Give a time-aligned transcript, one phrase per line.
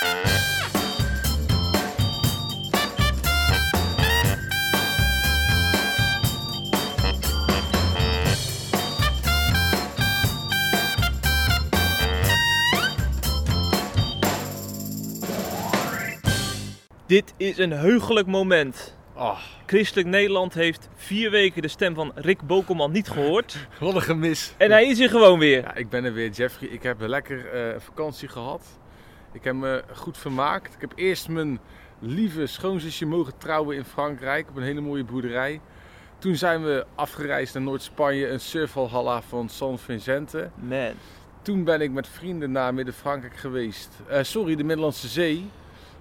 [0.00, 0.08] Dit
[17.36, 18.96] is een heugelijk moment.
[19.14, 23.68] Oh, Christelijk Nederland heeft vier weken de stem van Rick Bokelman niet gehoord.
[23.80, 24.54] wat een gemis.
[24.56, 25.62] En hij is hier gewoon weer.
[25.62, 26.70] Ja, ik ben er weer, Jeffrey.
[26.70, 28.79] Ik heb een lekker eh, vakantie gehad.
[29.32, 30.74] Ik heb me goed vermaakt.
[30.74, 31.60] Ik heb eerst mijn
[31.98, 35.60] lieve schoonzusje mogen trouwen in Frankrijk op een hele mooie boerderij.
[36.18, 40.50] Toen zijn we afgereisd naar Noord-Spanje, een surfvalhalla van San Vicente.
[40.54, 40.92] Man.
[41.42, 44.00] Toen ben ik met vrienden naar Midden-Frankrijk geweest.
[44.08, 45.50] Eh, sorry, de Middellandse Zee.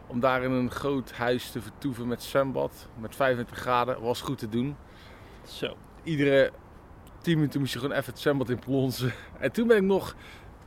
[0.07, 2.87] Om daar in een groot huis te vertoeven met zwembad.
[2.97, 4.01] Met 25 graden.
[4.01, 4.75] Was goed te doen.
[5.47, 5.75] Zo.
[6.03, 6.51] Iedere
[7.21, 9.13] 10 minuten moest je gewoon even het zwembad in plonzen.
[9.39, 10.15] En toen ben ik nog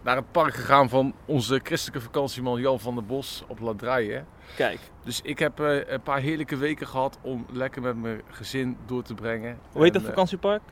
[0.03, 4.25] naar het park gegaan van onze christelijke vakantieman Jan van der Bos op La Draille.
[4.57, 4.79] Kijk.
[5.05, 9.03] Dus ik heb eh, een paar heerlijke weken gehad om lekker met mijn gezin door
[9.03, 9.59] te brengen.
[9.73, 10.63] Hoe heet dat eh, vakantiepark?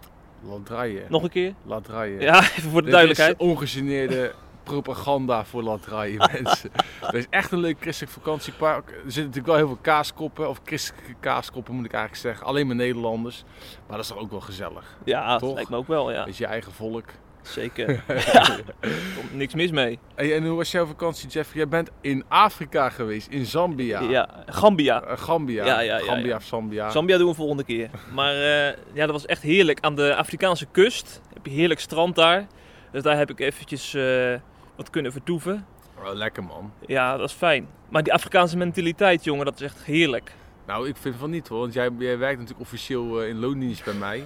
[0.42, 1.04] La Draille.
[1.08, 1.54] Nog een keer?
[1.66, 2.20] La Draille.
[2.20, 3.40] Ja, even voor de Dit duidelijkheid.
[3.40, 6.70] is ongegeneerde propaganda voor La Draille, mensen.
[7.00, 8.88] Het is echt een leuk christelijk vakantiepark.
[8.90, 12.46] Er zitten natuurlijk wel heel veel kaaskoppen, of christelijke kaaskoppen moet ik eigenlijk zeggen.
[12.46, 13.44] Alleen maar Nederlanders.
[13.86, 14.96] Maar dat is toch ook wel gezellig.
[15.04, 16.18] Ja, dat lijkt me ook wel, ja.
[16.18, 17.04] Dat is je eigen volk.
[17.42, 18.02] Zeker.
[18.08, 19.98] Ja, er komt niks mis mee.
[20.14, 21.56] Hey, en hoe was jouw vakantie, Jeffrey?
[21.56, 24.00] Jij bent in Afrika geweest, in Zambia.
[24.00, 25.02] Ja, Gambia.
[25.02, 25.64] Eh, Gambia.
[25.64, 26.90] Ja, ja, ja, Gambia of Zambia.
[26.90, 27.90] Zambia doen we volgende keer.
[28.14, 29.80] Maar eh, ja, dat was echt heerlijk.
[29.80, 32.46] Aan de Afrikaanse kust heb je heerlijk strand daar.
[32.92, 34.34] Dus daar heb ik eventjes eh,
[34.76, 35.66] wat kunnen vertoeven.
[35.98, 36.72] Oh, lekker man.
[36.86, 37.68] Ja, dat is fijn.
[37.88, 40.32] Maar die Afrikaanse mentaliteit, jongen, dat is echt heerlijk.
[40.66, 41.60] Nou, ik vind van niet hoor.
[41.60, 44.24] Want jij, jij werkt natuurlijk officieel in loondienst bij mij.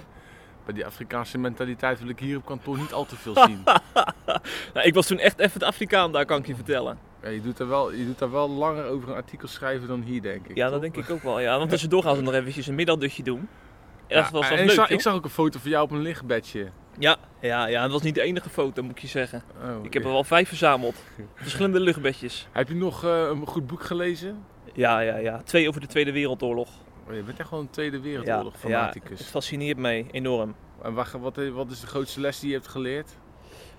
[0.65, 3.63] Bij die Afrikaanse mentaliteit wil ik hier op kantoor niet al te veel zien.
[4.73, 6.97] Nou, ik was toen echt even de Afrikaan daar, kan ik je vertellen.
[7.21, 10.01] Ja, je, doet er wel, je doet daar wel langer over een artikel schrijven dan
[10.01, 10.55] hier, denk ik.
[10.55, 11.39] Ja, dat denk ik ook wel.
[11.39, 13.47] Ja, want tussendoor gaan ze nog eventjes een middagdutje doen.
[14.07, 15.83] Ja, dat was en wel ik, leuk, zag, ik zag ook een foto van jou
[15.83, 16.69] op een lichtbedje.
[16.97, 19.43] Ja, ja, ja, dat was niet de enige foto, moet ik je zeggen.
[19.63, 20.95] Oh, Ik heb er wel vijf verzameld.
[21.33, 22.47] Verschillende luchtbedjes.
[22.51, 24.43] Heb je nog eh, een goed boek gelezen?
[24.73, 25.41] Ja, ja, ja.
[25.43, 26.69] Twee over de Tweede Wereldoorlog.
[27.09, 29.19] Je bent echt wel een Tweede Ja, Wereldoorlog ja, fanaticus.
[29.19, 30.55] het fascineert mij enorm.
[30.83, 31.11] En wat,
[31.53, 33.09] wat, is de grootste les die je hebt geleerd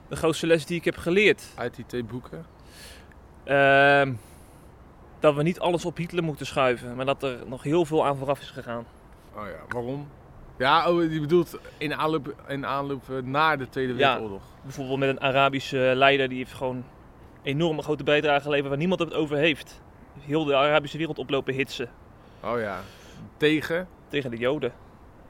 [0.09, 1.43] De grootste les die ik heb geleerd.
[1.55, 2.47] uit die twee boeken?
[3.45, 4.13] Ehm,
[5.21, 6.97] dat we niet alles op Hitler moeten schuiven.
[6.97, 8.87] Maar dat er nog heel veel aan vooraf is gegaan.
[9.35, 10.09] Oh ja, waarom?
[10.59, 13.99] Ja, oh, je bedoelt in aanloop, in aanloop eh, naar de Tweede Ja.
[13.99, 14.43] Wereldoorlog.
[14.63, 16.29] Bijvoorbeeld met een Arabische leider.
[16.29, 16.85] Die heeft gewoon
[17.43, 19.81] enorme grote bijdrage geleverd waar niemand het over heeft.
[20.21, 21.89] Heel de Arabische wereld oplopen hitsen.
[22.41, 22.81] Oh ja.
[23.37, 23.89] Tegen?
[24.09, 24.73] Tegen de Joden.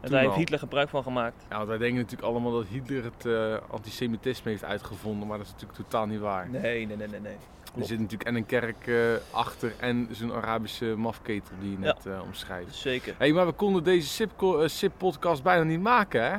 [0.01, 0.35] En daar heeft.
[0.35, 1.47] Hitler gebruik van gemaakt.
[1.51, 5.47] Ja, want wij denken natuurlijk allemaal dat Hitler het eh, antisemitisme heeft uitgevonden, maar dat
[5.47, 6.49] is natuurlijk totaal niet waar.
[6.51, 7.21] Nee, nee, nee, nee.
[7.21, 7.37] nee.
[7.79, 8.97] Er zit natuurlijk en een kerk eh,
[9.31, 12.75] achter en zo'n Arabische mafketel die je net eh, omschrijft.
[12.75, 13.15] Zeker.
[13.19, 14.29] Hé, hey, maar we konden deze
[14.65, 16.39] SIP-podcast bijna niet maken, hè?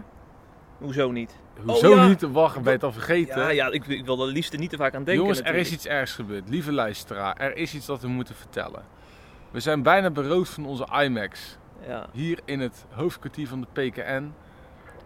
[0.78, 1.36] Hoezo niet?
[1.66, 2.08] Hoezo ja.
[2.08, 2.22] niet?
[2.22, 3.42] Wacht, ben je het al vergeten?
[3.42, 5.24] Ja, ja ik, ik wil er liefst niet te vaak aan denken.
[5.24, 6.50] Jongens, er is iets ergs gebeurd.
[6.50, 8.84] Lieve luisteraar, er is iets dat we moeten vertellen.
[9.52, 11.58] We zijn bijna beroofd van onze IMAX.
[11.88, 12.08] Ja.
[12.12, 14.34] Hier in het hoofdkwartier van de PKN.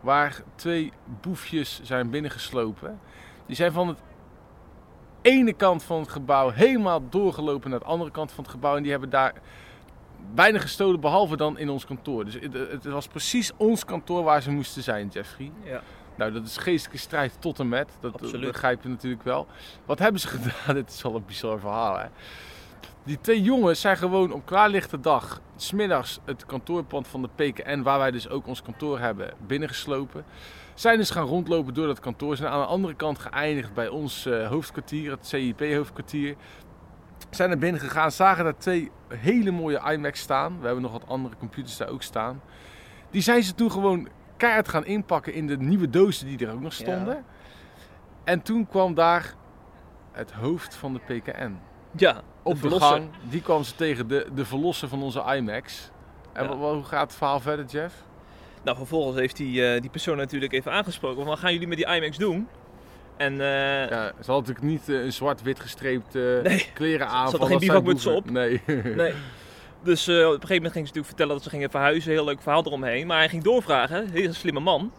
[0.01, 0.91] Waar twee
[1.21, 2.99] boefjes zijn binnengeslopen.
[3.45, 3.97] Die zijn van het
[5.21, 8.75] ene kant van het gebouw helemaal doorgelopen naar de andere kant van het gebouw.
[8.75, 9.33] En die hebben daar
[10.33, 12.25] bijna gestolen, behalve dan in ons kantoor.
[12.25, 15.51] Dus het, het was precies ons kantoor waar ze moesten zijn, Jeffrey.
[15.63, 15.81] ja.
[16.15, 17.89] Nou, dat is geestelijke strijd tot en met.
[17.99, 18.51] Dat, Absoluut.
[18.51, 19.47] begrijp je natuurlijk wel.
[19.85, 20.75] Wat hebben ze gedaan?
[20.75, 22.05] Dit is wel een bizar verhaal, hè?
[23.03, 27.99] Die twee jongens zijn gewoon op klaarlichte dag, smiddags het kantoorpand van de PKN, waar
[27.99, 30.25] wij dus ook ons kantoor hebben, binnengeslopen.
[30.73, 32.35] Zijn dus gaan rondlopen door dat kantoor.
[32.35, 36.35] Zijn aan de andere kant geëindigd bij ons eh, hoofdkwartier, het CIP-hoofdkwartier.
[37.29, 40.59] Zijn er binnen gegaan, zagen daar twee hele mooie iMacs staan.
[40.59, 42.41] We hebben nog wat andere computers daar ook staan.
[43.09, 44.07] Die zijn ze toen gewoon
[44.37, 47.25] keihard gaan inpakken in de nieuwe dozen die er ook nog stonden.
[48.23, 49.33] En toen kwam daar
[50.11, 51.59] het hoofd van de PKN.
[51.95, 55.89] ja, Op de gang, die kwam ze tegen, de, de verlosser van onze IMAX.
[56.33, 56.55] En Ja.
[56.55, 57.93] hoe gaat het verhaal verder, Jeff?
[58.63, 61.17] Nou, vervolgens heeft die, eh, die persoon natuurlijk even aangesproken.
[61.17, 62.47] van, Wat gaan jullie met die IMAX doen?
[63.17, 66.65] En eh, Ja, ze had natuurlijk niet eh, een zwart-wit gestreept Nee.
[66.73, 67.29] kleren aan.
[67.29, 68.33] Ze had geen bivakmutsen boeven.
[68.33, 68.61] Nee.
[68.95, 69.13] nee.
[69.83, 72.11] Dus op een gegeven moment ging ze natuurlijk vertellen dat ze gingen verhuizen.
[72.11, 73.07] Heel leuk verhaal eromheen.
[73.07, 74.09] Maar hij ging doorvragen.
[74.09, 74.79] Heel slimme man.
[74.81, 74.91] En op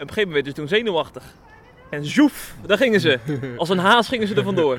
[0.00, 1.24] een gegeven moment werd ze toen zenuwachtig.
[1.90, 3.18] En zoef, daar gingen ze.
[3.56, 4.78] Als een haas gingen ze er vandoor.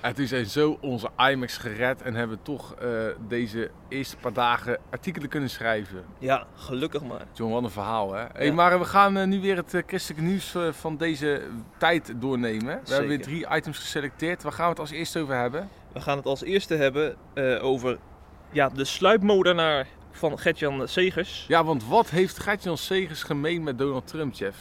[0.00, 2.88] En toen zijn zo onze IMAX gered en hebben toch eh,
[3.28, 6.04] deze eerste paar dagen artikelen kunnen schrijven.
[6.18, 7.24] Ja, gelukkig maar.
[7.32, 8.24] John, wat een verhaal hè.
[8.32, 8.52] Hey, Ja.
[8.52, 11.42] maar we gaan eh, nu weer het eh, christelijke nieuws van deze
[11.78, 12.80] tijd doornemen.
[12.84, 14.42] We hebben weer drie items geselecteerd.
[14.42, 15.68] Waar gaan we het als eerste over hebben?
[15.92, 17.16] We gaan het als eerste hebben
[17.60, 17.98] over
[18.50, 21.44] ja, de sluipmoordenaar van Gertjan Segers.
[21.48, 24.58] Ja, want wat heeft Gertjan Segers gemeen met Donald Trump, Jeff?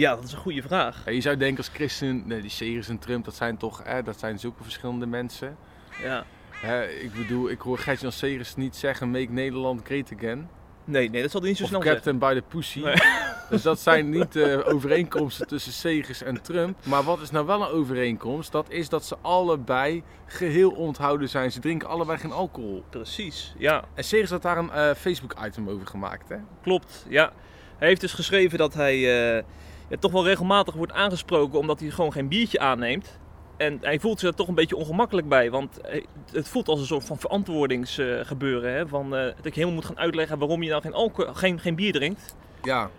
[0.00, 1.02] Ja, dat is een goede vraag.
[1.04, 4.04] Ja, je zou denken als christen, nee, die Segers en Trump, dat zijn toch, eh,
[4.04, 5.56] dat zijn zulke verschillende mensen.
[6.02, 6.24] Ja.
[6.50, 10.48] Hè, ik bedoel, ik hoor Gertjan Segers niet zeggen, make Nederland great again.
[10.84, 12.02] Nee, nee, dat zal hij niet zo Of snel zeggen.
[12.02, 12.80] Captain by the Pussy.
[12.80, 12.94] Nee.
[13.50, 16.78] Dus dat zijn niet de overeenkomsten tussen Segers en Trump.
[16.84, 18.52] Maar wat is nou wel een overeenkomst?
[18.52, 21.52] Dat is dat ze allebei geheel onthouden zijn.
[21.52, 22.84] Ze drinken allebei geen alcohol.
[22.90, 26.36] Precies, ja, En Segers had daar een eh, Facebook-item over gemaakt, hè?
[26.62, 27.06] klopt.
[27.08, 27.32] Ja.
[27.78, 29.44] Hij heeft dus geschreven dat hij eh,
[29.90, 33.18] ja, toch wel regelmatig wordt aangesproken omdat hij gewoon geen biertje aanneemt.
[33.56, 36.80] En hij voelt zich er toch een beetje ongemakkelijk bij, want hij- het voelt als
[36.80, 38.72] een soort van verantwoordingsgebeuren.
[38.74, 38.88] hè?
[38.88, 41.74] Van, eh, dat ik helemaal moet gaan uitleggen waarom je nou geen, alcohol, geen, geen
[41.74, 42.34] bier drinkt.
[42.62, 42.90] Ja.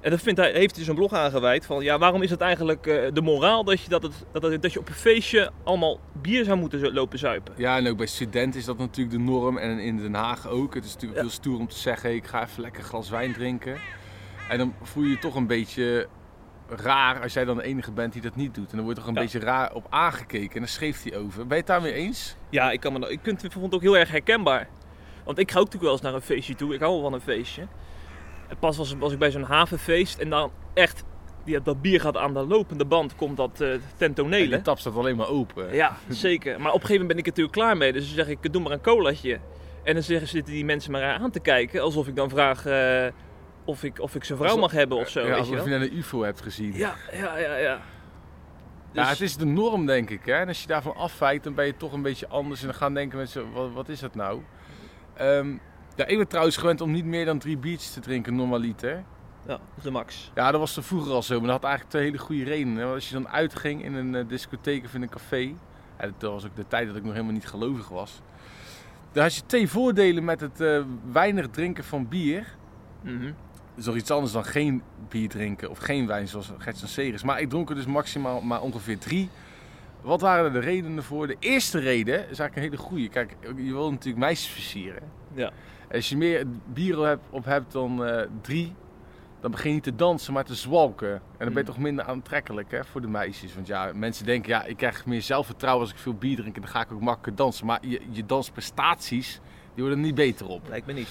[0.00, 2.86] En dat vindt hij, heeft hij zijn blog aangeweid van ja, waarom is het eigenlijk
[2.86, 6.00] eh, de moraal dat je, dat, het, dat, het- dat je op een feestje allemaal
[6.12, 7.54] bier zou moeten lopen zuipen?
[7.56, 9.56] Ja, en ook bij studenten is dat natuurlijk de norm.
[9.58, 10.74] En in Den Haag ook.
[10.74, 11.26] Het is natuurlijk Ja.
[11.26, 13.76] heel stoer om te zeggen, ik ga even lekker een glas wijn drinken.
[14.48, 16.06] En dan voel je je toch een beetje
[16.68, 18.70] raar als jij dan de enige bent die dat niet doet.
[18.70, 19.20] En dan wordt er een Ja.
[19.20, 20.52] beetje raar op aangekeken.
[20.54, 21.38] En dan schreef hij over.
[21.38, 22.36] Ben je het daarmee eens?
[22.50, 24.68] Ja, ik, kan me, ik vind, ik vond het ook heel erg herkenbaar.
[25.24, 26.74] Want ik ga ook natuurlijk wel eens naar een feestje toe.
[26.74, 27.66] Ik hou wel van een feestje.
[28.48, 31.04] En pas was, was ik bij zo'n havenfeest en dan echt,
[31.44, 34.78] die, dat bier gaat aan de lopende band, komt dat eh ten En de tap
[34.78, 35.74] staat alleen maar open.
[35.74, 36.60] Ja, zeker.
[36.60, 37.92] Maar op een gegeven moment ben ik er natuurlijk klaar mee.
[37.92, 39.38] Dus dan zeg ik, doe maar een colaatje.
[39.82, 41.82] En dan zeggen, zitten die mensen maar aan te kijken.
[41.82, 43.06] Alsof ik dan vraag eh,
[43.68, 45.20] of, ik, of ik zijn vrouw mag hebben of zo.
[45.20, 46.76] Ja, weet je je net een ufo hebt gezien.
[46.76, 47.80] Ja, ja, ja, ja.
[48.92, 50.20] Ja, Dus- het is de norm, denk ik.
[50.24, 50.32] Hè?
[50.32, 52.60] En als je daarvan afwijkt, dan ben je toch een beetje anders.
[52.60, 54.42] En dan gaan denken mensen, wat, wat is dat nou?
[55.14, 55.48] Ehm,
[55.96, 59.04] ja, ik ben trouwens gewend om niet meer dan drie biertjes te drinken, normaliter.
[59.46, 60.30] Ja, de max.
[60.34, 61.38] Ja, dat was er vroeger al zo.
[61.38, 62.82] Maar dat had eigenlijk twee hele goede redenen.
[62.82, 65.54] Want als je dan uitging in een eh, discotheek of in een café...
[66.00, 68.20] Ja, dat was ook de tijd dat ik nog helemaal niet gelovig was.
[69.12, 70.82] Dan had je twee voordelen met het eh,
[71.12, 72.56] weinig drinken van bier.
[73.02, 73.32] Mhm.
[73.86, 77.22] Is iets anders dan geen bier drinken of geen wijn zoals Gertjan Segers.
[77.22, 79.28] Maar ik dronk er dus maximaal maar ongeveer drie.
[80.00, 81.26] Wat waren de redenen voor?
[81.26, 83.08] De eerste reden is eigenlijk een hele goede.
[83.08, 85.02] Kijk, je wil natuurlijk meisjes versieren.
[85.34, 85.50] Ja.
[85.92, 88.74] Als je meer bier op hebt, op hebt dan eh, drie,
[89.40, 91.12] dan begin je niet te dansen, maar te zwalken.
[91.12, 91.64] En dan ben je Mm.
[91.66, 93.54] toch minder aantrekkelijk hè, voor de meisjes.
[93.54, 96.60] Want ja, mensen denken, ja, ik krijg meer zelfvertrouwen als ik veel bier drink en
[96.62, 97.66] dan ga ik ook makkelijker dansen.
[97.66, 99.40] Maar je, je dansprestaties,
[99.74, 100.68] die worden er niet beter op.
[100.68, 101.08] Lijkt me niet.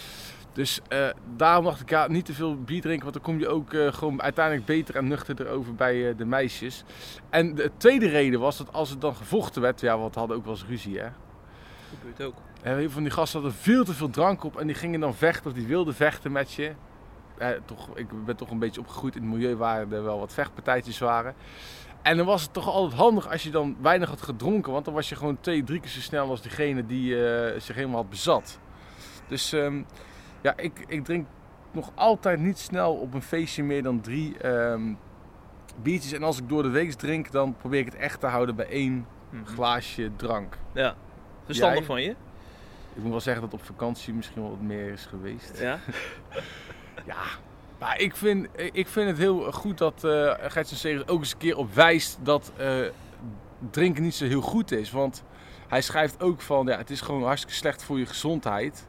[0.58, 3.48] Dus eh, daarom dacht ik, ja, niet te veel bier drinken, want dan kom je
[3.48, 6.84] ook eh, gewoon uiteindelijk beter en nuchterder over bij eh, de meisjes.
[7.30, 10.38] En de tweede reden was dat als het dan gevochten werd, ja, want we hadden
[10.38, 11.08] ook wel eens ruzie, hè.
[11.90, 12.36] Gebeurt ook.
[12.62, 15.00] En heel veel van die gasten hadden veel te veel drank op en die gingen
[15.00, 16.72] dan vechten of die wilden vechten met je.
[17.38, 20.34] Eh, toch, ik ben toch een beetje opgegroeid in het milieu waar er wel wat
[20.34, 21.36] vechtpartijtjes waren.
[22.02, 24.94] En dan was het toch altijd handig als je dan weinig had gedronken, want dan
[24.94, 27.16] was je gewoon twee, drie keer zo snel als diegene die
[27.60, 28.60] zich helemaal had bezat.
[29.28, 29.82] Dus ehm,
[30.42, 31.28] ja, ik, ik drink
[31.72, 34.94] nog altijd niet snel op een feestje meer dan drie ehm,
[35.82, 36.12] biertjes.
[36.12, 38.68] En als ik door de week drink, dan probeer ik het echt te houden bij
[38.70, 39.46] één Mhm.
[39.46, 40.58] glaasje drank.
[40.74, 40.96] Ja.
[41.46, 41.86] Verstandig Jij?
[41.88, 42.10] van je.
[42.94, 45.60] Ik moet wel zeggen dat op vakantie misschien wel wat meer is geweest.
[45.60, 45.80] Ja.
[47.06, 47.24] Ja,
[47.80, 51.38] maar ik vind, ik vind het heel goed dat eh Gertsen Segers ook eens een
[51.38, 52.76] keer op wijst dat eh,
[53.72, 54.92] drinken niet zo heel goed is.
[54.92, 55.24] Want
[55.68, 58.88] hij schrijft ook van, ja, het is gewoon hartstikke slecht voor je gezondheid.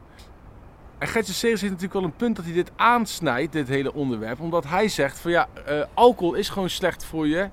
[0.99, 4.39] En Gertsen Segers heeft natuurlijk wel een punt dat hij dit aansnijdt, dit hele onderwerp.
[4.39, 7.49] Omdat hij zegt van, ja, eh, alcohol is gewoon slecht voor je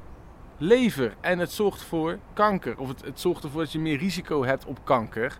[0.58, 1.14] lever.
[1.20, 2.78] En het zorgt voor kanker.
[2.78, 5.38] Of het, het zorgt ervoor dat je meer risico hebt op kanker.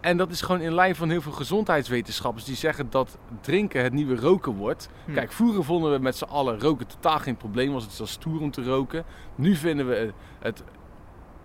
[0.00, 3.92] En dat is gewoon in lijn van heel veel gezondheidswetenschappers die zeggen dat drinken het
[3.92, 4.88] nieuwe roken wordt.
[5.04, 5.12] Hm.
[5.12, 8.40] Kijk, vroeger vonden we met z'n allen roken totaal geen probleem, was het zelfs stoer
[8.40, 9.04] om te roken.
[9.34, 10.62] Nu vinden we het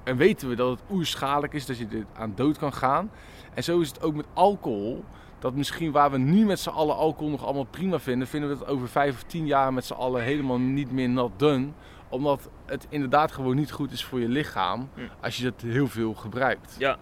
[0.04, 3.12] en weten we dat het oerschadelijk is, dat je er aan dood kan gaan.
[3.54, 5.04] En zo is het ook met alcohol.
[5.42, 8.56] Dat misschien waar we nu met z'n allen alcohol nog allemaal prima vinden, vinden we
[8.56, 11.68] het over vijf of tien jaar met z'n allen helemaal niet meer not done.
[12.10, 15.02] Omdat het inderdaad gewoon niet goed is voor je lichaam Hm.
[15.22, 16.76] als je het heel veel gebruikt.
[16.80, 16.98] Ja.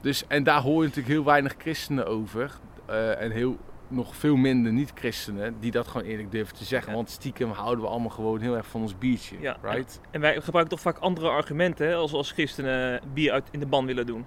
[0.00, 2.58] Dus, en daar hoor je natuurlijk heel weinig christenen over.
[2.86, 3.56] eh, en heel,
[3.88, 6.90] nog veel minder niet-christenen die dat gewoon eerlijk durven te zeggen.
[6.90, 6.96] Ja.
[6.96, 9.36] Want stiekem houden we allemaal gewoon heel erg van ons biertje.
[9.40, 10.00] Ja, right?
[10.10, 13.66] En wij gebruiken toch vaak andere argumenten hè, als, als christenen bier uit in de
[13.66, 14.24] ban willen doen.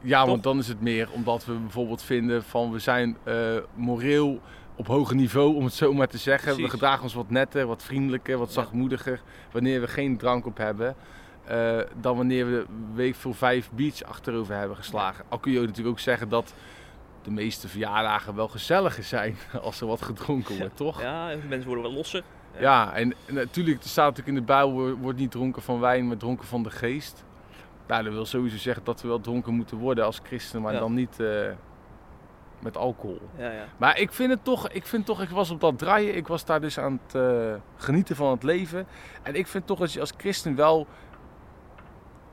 [0.00, 3.34] Ja, want dan is het meer omdat we bijvoorbeeld vinden van we zijn eh,
[3.74, 4.40] moreel
[4.76, 6.56] op hoger niveau, om het zo maar te zeggen.
[6.56, 8.54] We gedragen ons wat netter, wat vriendelijker, wat Ja.
[8.54, 10.94] zachtmoediger wanneer we geen drank op hebben.
[11.46, 15.24] eh, dan wanneer we week voor vijf biertjes achterover hebben geslagen.
[15.28, 16.54] Al kun je natuurlijk ook zeggen dat
[17.22, 21.00] de meeste verjaardagen wel gezelliger zijn als er wat gedronken wordt, toch?
[21.02, 22.22] Ja, en mensen worden wel losser.
[22.60, 26.06] Ja, en, en natuurlijk, er staat natuurlijk in de Bijbel, wordt niet dronken van wijn,
[26.06, 27.24] maar dronken van de geest.
[27.88, 30.78] Nou, dat wil sowieso zeggen dat we wel dronken moeten worden als christen, maar Ja.
[30.78, 31.28] dan niet eh,
[32.58, 33.20] met alcohol.
[33.38, 33.64] Ja, ja.
[33.76, 36.44] Maar ik vind het toch, ik vind toch, ik was op dat draaien, ik was
[36.44, 38.86] daar dus aan het eh, genieten van het leven.
[39.22, 40.86] En ik vind toch dat je als christen wel,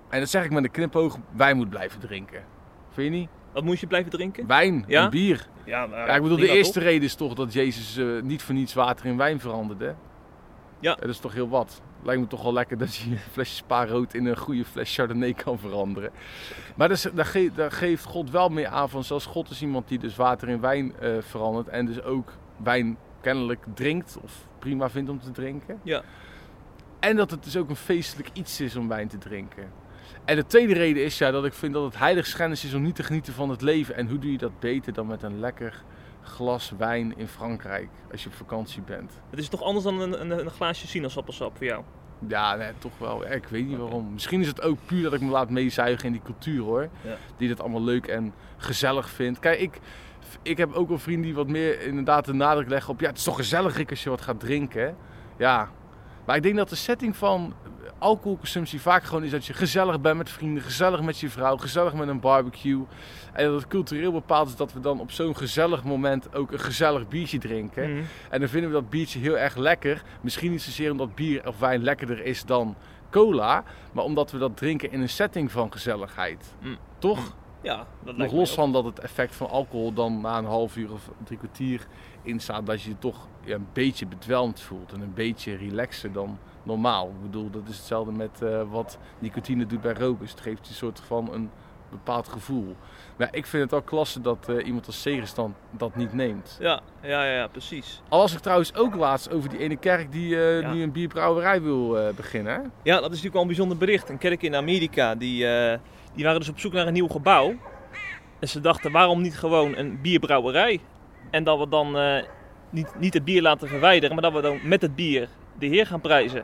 [0.10, 2.44] en dat zeg ik met een knipoog, wijn moet blijven drinken.
[2.90, 3.30] Vind je niet?
[3.54, 4.48] Wat moest je blijven drinken?
[4.48, 5.04] Wijn Ja?
[5.04, 5.48] en bier.
[5.66, 8.56] Ja, maar, Ja, ik bedoel, de eerste reden is toch dat Jezus eh, niet voor
[8.56, 9.96] niets water in wijn veranderde.
[10.80, 10.96] Ja.
[10.96, 11.82] Dat is toch heel wat.
[12.06, 15.34] Lijkt me toch wel lekker dat je een flesje spaarrood in een goede fles Chardonnay
[15.34, 16.12] kan veranderen.
[16.76, 19.88] Maar dus, daar, ge- daar geeft God wel mee aan van, zelfs God is iemand
[19.88, 21.68] die dus water in wijn eh, verandert.
[21.68, 22.32] En dus ook
[22.64, 25.80] wijn kennelijk drinkt of prima vindt om te drinken.
[25.84, 26.02] Ja.
[27.00, 29.64] En dat het dus ook een feestelijk iets is om wijn te drinken.
[30.26, 32.96] En de tweede reden is ja, dat ik vind dat het heiligschennis is om niet
[32.96, 33.96] te genieten van het leven.
[33.96, 35.84] En hoe doe je dat beter dan met een lekker
[36.26, 39.12] glas wijn in Frankrijk als je op vakantie bent?
[39.30, 41.84] Het is toch anders dan een, een, een glaasje sinaasappelsap voor jou?
[42.28, 43.32] Ja, nee, toch wel.
[43.32, 44.14] Ik weet niet waarom.
[44.14, 46.90] Misschien is het ook puur dat ik me laat meezuigen in die cultuur hoor.
[47.02, 47.18] Ja.
[47.38, 49.40] Die dat allemaal leuk en gezellig vindt.
[49.40, 49.80] Kijk, ik,
[50.42, 53.00] ik heb ook wel vrienden die wat meer inderdaad de nadruk leggen op...
[53.00, 54.96] Ja, het is toch gezellig Rick, als je wat gaat drinken.
[55.38, 55.70] Ja,
[56.26, 57.54] maar ik denk dat de setting van
[57.98, 61.94] alcoholconsumptie vaak gewoon is dat je gezellig bent met vrienden, gezellig met je vrouw, gezellig
[61.94, 62.86] met een barbecue.
[63.34, 66.60] En dat het cultureel bepaald is dat we dan op zo'n gezellig moment ook een
[66.60, 67.92] gezellig biertje drinken.
[67.92, 68.04] Mhm.
[68.30, 70.04] En dan vinden we dat biertje heel erg lekker.
[70.22, 72.76] Misschien niet zozeer omdat bier of wijn lekkerder is dan
[73.10, 76.56] cola, maar omdat we dat drinken in een setting van gezelligheid.
[76.62, 76.78] Mm.
[76.98, 77.36] Toch?
[77.62, 80.92] Ja, dat Nog los van dat het effect van alcohol dan na een half uur
[80.92, 81.88] of drie kwartier
[82.24, 87.08] instaat, dat je je toch een beetje bedwelmd voelt en een beetje relaxer dan normaal.
[87.08, 90.20] Ik bedoel, dat is hetzelfde met eh, wat nicotine doet bij roken.
[90.22, 91.50] Dus het geeft je een soort van een
[91.92, 92.76] bepaald gevoel.
[93.18, 96.58] Maar ik vind het wel klasse dat eh, iemand als Segers dan dat niet neemt.
[96.60, 98.02] Ja, ja, ja, precies.
[98.10, 100.74] Al was ik trouwens ook laatst over die ene kerk die eh, Ja.
[100.74, 102.54] nu een bierbrouwerij wil beginnen.
[102.54, 102.60] hè?
[102.84, 104.10] Ja, dat is natuurlijk wel een bijzonder bericht.
[104.10, 105.38] Een kerk in Amerika, die,
[106.14, 107.54] die waren dus op zoek naar een nieuw gebouw.
[108.40, 110.80] En ze dachten, waarom niet gewoon een bierbrouwerij?
[111.32, 111.98] En dat we dan
[112.70, 115.28] niet, niet het bier laten verwijderen, maar dat we dan met het bier
[115.60, 116.44] de Heer gaan prijzen.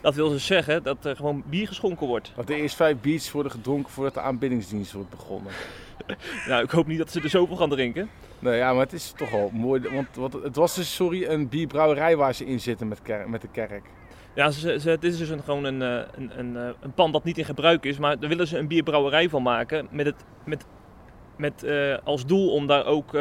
[0.00, 2.32] Dat wil dus zeggen dat er gewoon bier geschonken wordt.
[2.36, 5.52] Dat er eerst vijf biertjes worden gedronken voordat de aanbiddingsdienst wordt begonnen.
[6.48, 8.10] Nou, ik hoop niet dat ze er zoveel gaan drinken.
[8.38, 9.80] Nou ja, maar het is toch wel mooi.
[9.92, 13.48] Want, want het was dus, sorry, een bierbrouwerij waar ze in zitten met, met de
[13.48, 13.82] kerk.
[14.34, 17.12] Ja, ze, ze, het is dus een, gewoon een, eh, een, een, eh, een pand
[17.12, 19.88] dat niet in gebruik is, maar daar willen ze een bierbrouwerij van maken.
[19.90, 20.64] Met, het, met,
[21.36, 23.12] met eh, als doel om daar ook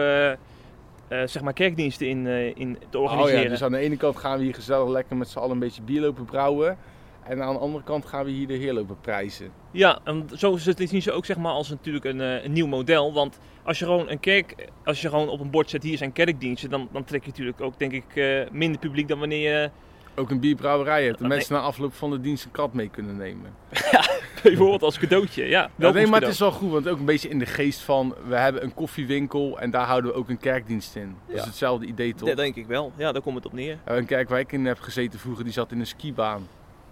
[1.08, 3.44] eh, zeg maar kerkdiensten in, eh, in te Oh organiseren.
[3.44, 5.60] ja, dus aan de ene kant gaan we hier gezellig lekker met z'n allen een
[5.60, 6.78] beetje bier lopen brouwen.
[7.24, 9.52] En aan de andere kant gaan we hier de heer lopen prijzen.
[9.72, 12.52] Ja, en zo is het- zien ze ook zeg maar als natuurlijk een, eh, een
[12.52, 13.14] nieuw model.
[13.14, 16.14] Want als je gewoon een kerk, als je gewoon op een bord zet hier zijn
[16.14, 18.06] kerkdiensten, dan, dan trek je natuurlijk ook denk ik
[18.52, 19.70] minder publiek dan wanneer je
[20.16, 21.18] Ook een bierbrouwerij hebt.
[21.20, 21.38] De Nee.
[21.38, 23.54] mensen na afloop van de dienst een kat mee kunnen nemen.
[24.44, 25.46] bijvoorbeeld als cadeautje.
[25.46, 27.80] Ja, Ja, nee, maar het is wel goed, want ook een beetje in de geest
[27.80, 28.16] van...
[28.28, 31.16] We hebben een koffiewinkel en daar houden we ook een kerkdienst in.
[31.28, 32.28] Dat is hetzelfde idee toch?
[32.28, 32.92] Dat denk ik wel.
[32.96, 33.78] Ja, daar komt het op neer.
[33.86, 36.48] Een kerk waar ik in heb gezeten vroeger, die zat in een skibaan.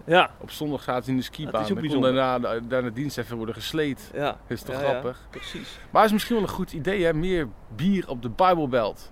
[0.05, 1.83] Ja, Op zondag zaten ze in de Dat skibaan.
[1.83, 4.11] is ook daarna, daarna de dienst even worden gesleed.
[4.13, 4.25] ja.
[4.25, 4.89] Dat is toch ja.
[4.89, 5.27] grappig?
[5.29, 5.77] precies.
[5.91, 7.13] Maar het is misschien wel een goed idee, hè?
[7.13, 9.11] Meer bier op de Bijbelbelt.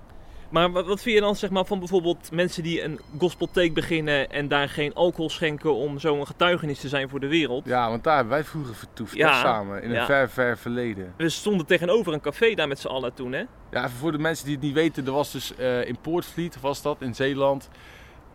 [0.53, 4.29] Maar wat, wat vind je dan zeg maar, van bijvoorbeeld mensen die een gospeltheek beginnen
[4.29, 7.65] en daar geen alcohol schenken om zo een getuigenis te zijn voor de wereld?
[7.65, 9.83] Ja, want daar hebben wij vroeger vertoefd, Ja, samen.
[9.83, 10.05] In een ja.
[10.05, 11.13] ver, ver verleden.
[11.17, 13.43] We stonden tegenover een café daar met z'n allen toen, hè?
[13.71, 15.05] Ja, even voor de mensen die het niet weten.
[15.05, 17.69] Er was dus eh, in Poortvliet, was dat, in Zeeland.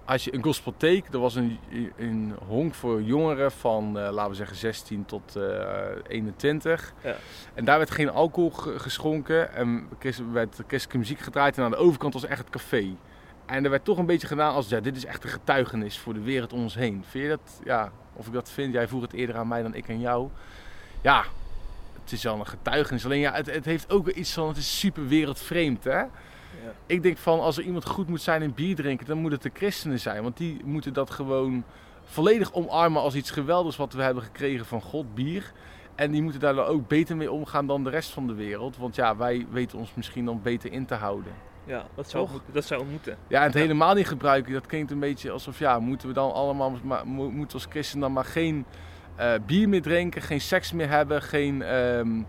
[0.08, 1.06] Had je een gospeltheek.
[1.12, 1.58] Er was een,
[1.96, 6.92] een honk voor jongeren van, eh, laten we zeggen, 16 tot eh 21.
[7.02, 7.16] Ja.
[7.54, 9.52] En daar werd geen alcohol ge- geschonken.
[9.54, 9.88] En
[10.32, 11.58] werd christelijke muziek gedraaid.
[11.58, 12.96] En aan de overkant was echt het café.
[13.46, 16.14] En er werd toch een beetje gedaan als, ja, dit is echt een getuigenis voor
[16.14, 17.04] de wereld om ons heen.
[17.08, 18.72] Vind je dat, ja, of ik dat vind?
[18.72, 20.28] Jij vroeg het eerder aan mij dan ik aan jou.
[21.02, 21.24] Ja,
[22.02, 23.04] het is wel een getuigenis.
[23.04, 26.02] Alleen ja, het, het heeft ook iets van, het is super wereldvreemd, hè?
[26.64, 26.72] Ja.
[26.86, 29.42] Ik denk van, als er iemand goed moet zijn in bier drinken, dan moet het
[29.42, 30.22] de christenen zijn.
[30.22, 31.64] Want die moeten dat gewoon
[32.04, 35.52] volledig omarmen als iets geweldigs wat we hebben gekregen van God, bier.
[35.94, 38.76] En die moeten daar dan ook beter mee omgaan dan de rest van de wereld.
[38.76, 41.32] Want ja, wij weten ons misschien dan beter in te houden.
[41.64, 42.42] Ja, dat zou, Toch?
[42.52, 43.16] dat zou moeten.
[43.28, 46.32] Ja, en het helemaal niet gebruiken, dat klinkt een beetje alsof, ja, moeten we dan
[46.32, 48.64] allemaal, maar, moeten als christen dan maar geen
[49.16, 52.22] eh, bier meer drinken, geen seks meer hebben, geen ehm,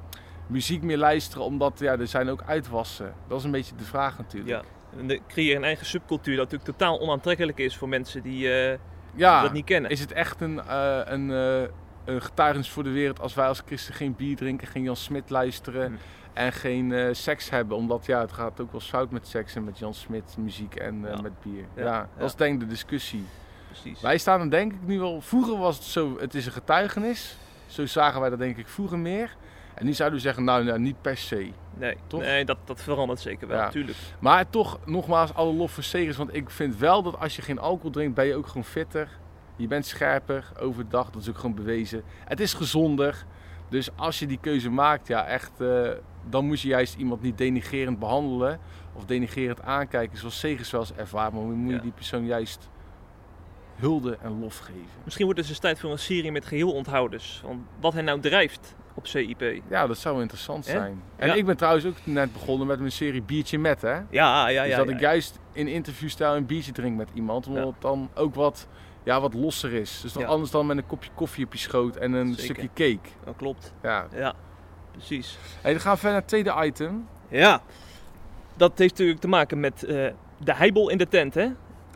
[0.49, 3.13] muziek meer luisteren, omdat ja, er zijn ook uitwassen.
[3.27, 4.49] Dat is een beetje de vraag natuurlijk.
[4.49, 4.99] Ja.
[4.99, 8.77] En de- creëer een eigen subcultuur dat natuurlijk totaal onaantrekkelijk is voor mensen die eh,
[9.15, 9.91] Ja, dat niet kennen.
[9.91, 11.61] is het echt een, eh, een, eh,
[12.05, 15.29] een getuigenis voor de wereld als wij als christen geen bier drinken, geen Jan Smit
[15.29, 15.93] luisteren Hm.
[16.33, 17.77] en geen seks hebben?
[17.77, 21.01] Omdat ja, het gaat ook wel fout met seks en met Jan Smit muziek en
[21.01, 21.21] Ja.
[21.21, 21.65] met bier.
[21.75, 22.23] Ja, Ja, dat ja.
[22.25, 23.25] is denk ik de discussie.
[23.67, 24.01] Precies.
[24.01, 25.21] Wij staan er denk ik nu wel.
[25.21, 27.37] Vroeger was het zo, het is een getuigenis.
[27.67, 29.35] Zo zagen wij dat denk ik vroeger meer.
[29.73, 31.51] En nu zouden we zeggen, nou, nou niet per se.
[31.77, 32.21] Nee, Toch?
[32.21, 33.63] nee dat, dat verandert zeker wel, Ja.
[33.63, 33.97] natuurlijk.
[34.19, 36.17] Maar toch, nogmaals, alle lof voor Segers.
[36.17, 39.09] Want ik vind wel dat als je geen alcohol drinkt, ben je ook gewoon fitter.
[39.55, 42.03] Je bent scherper overdag, dat is ook gewoon bewezen.
[42.25, 43.25] Het is gezonder.
[43.69, 45.89] Dus als je die keuze maakt, ja, echt, eh,
[46.29, 48.59] dan moet je juist iemand niet denigerend behandelen.
[48.93, 51.33] Of denigerend aankijken, zoals Segers wel eens ervaart.
[51.33, 51.81] Maar moet je Ja.
[51.81, 52.69] die persoon juist
[53.75, 54.81] hulde en lof geven.
[55.03, 57.39] Misschien wordt het dus tijd voor een serie met geheel onthouders.
[57.43, 59.61] Van wat hij nou drijft op CIP.
[59.69, 61.01] Ja, dat zou interessant zijn.
[61.15, 61.33] En Ja.
[61.33, 63.91] ik ben trouwens ook net begonnen met mijn serie Biertje Met, hè.
[63.93, 64.63] Ja, ja, ja.
[64.63, 67.47] dus dat ja, ik juist in interviewstijl een biertje drink met iemand.
[67.47, 68.67] Omdat het dan ook wat,
[69.03, 69.99] ja, wat losser is.
[70.01, 72.43] Dus dan anders dan met een kopje koffie op je schoot en een Zeker.
[72.43, 73.09] stukje cake.
[73.25, 73.73] Dat klopt.
[73.83, 74.07] Ja.
[74.15, 74.33] Ja,
[74.91, 75.37] precies.
[75.61, 77.07] Hey, dan gaan we verder naar het tweede item.
[77.27, 77.61] Ja,
[78.57, 81.47] dat heeft natuurlijk te maken met eh, de heibel in de tent, hè?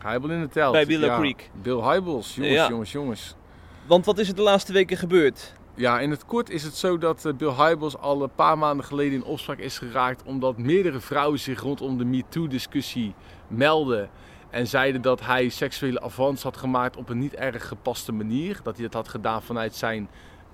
[0.02, 0.72] Heibel in de tent.
[0.72, 1.16] Bij Willow ja.
[1.18, 1.50] Creek.
[1.62, 2.34] Bill Heibels.
[2.34, 2.68] Jongens, Ja.
[2.68, 3.34] jongens, jongens.
[3.86, 5.54] Want wat is er de laatste weken gebeurd?
[5.76, 8.86] Ja, in het kort is het zo dat eh, Bill Hybels al een paar maanden
[8.86, 13.14] geleden in opspraak is geraakt omdat meerdere vrouwen zich rondom de MeToo-discussie
[13.48, 14.10] melden.
[14.50, 18.60] En zeiden dat hij seksuele avans had gemaakt op een niet erg gepaste manier.
[18.62, 20.08] Dat hij dat had gedaan vanuit zijn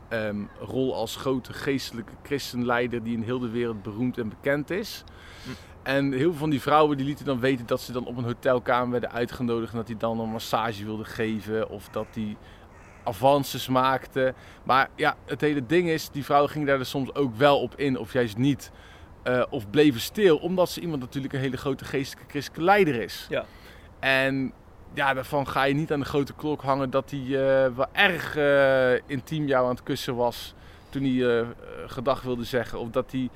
[0.09, 5.05] ehm, rol als grote geestelijke christenleider die in heel de wereld beroemd en bekend is.
[5.83, 8.25] En heel veel van die vrouwen die lieten dan weten dat ze dan op een
[8.25, 9.73] hotelkamer werden uitgenodigd.
[9.73, 11.69] En dat hij dan een massage wilde geven.
[11.69, 12.37] Of dat hij
[13.04, 14.35] avances maakte.
[14.62, 17.75] Maar ja, het hele ding is, die vrouwen gingen daar dus soms ook wel op
[17.76, 18.71] in, of juist niet.
[19.23, 23.26] Eh, of bleven stil, omdat ze iemand natuurlijk een hele grote geestelijke christelijke leider is.
[23.28, 23.45] Ja.
[23.99, 24.52] En
[24.95, 28.37] ja, daarvan ga je niet aan de grote klok hangen dat hij eh, wel erg
[28.37, 30.54] eh, intiem jou aan het kussen was
[30.88, 31.45] toen hij
[31.87, 32.78] gedag wilde zeggen.
[32.78, 33.28] Of dat hij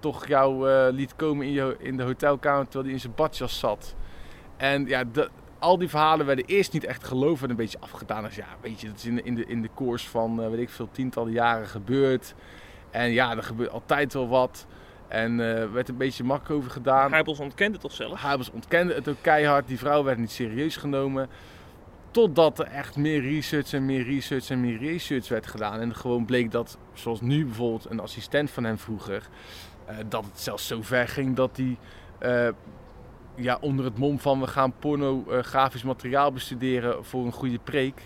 [0.00, 3.94] toch jou liet komen in, je, in de hotelkamer terwijl hij in zijn badjas zat.
[4.56, 8.24] En ja, de, al die verhalen werden eerst niet echt geloofd en een beetje afgedaan.
[8.24, 10.50] Als ja, weet je, dat is in de, in de, in de koers van, eh,
[10.50, 12.34] weet ik veel, tientallen jaren gebeurd.
[12.90, 14.66] En ja, er gebeurt altijd wel wat.
[15.08, 17.12] En er werd een beetje makkelijk over gedaan.
[17.12, 18.20] Heibels ontkende het toch zelf?
[18.20, 19.68] Habers ontkende het ook keihard.
[19.68, 21.28] Die vrouw werd niet serieus genomen.
[22.10, 25.80] Totdat er echt meer research en meer research en meer research werd gedaan.
[25.80, 29.28] En gewoon bleek dat, zoals nu bijvoorbeeld een assistent van hem vroeger,
[29.84, 31.76] eh, dat het zelfs zo ver ging dat hij
[33.36, 38.02] ja, onder het mom van we gaan pornografisch materiaal bestuderen voor een goede preek.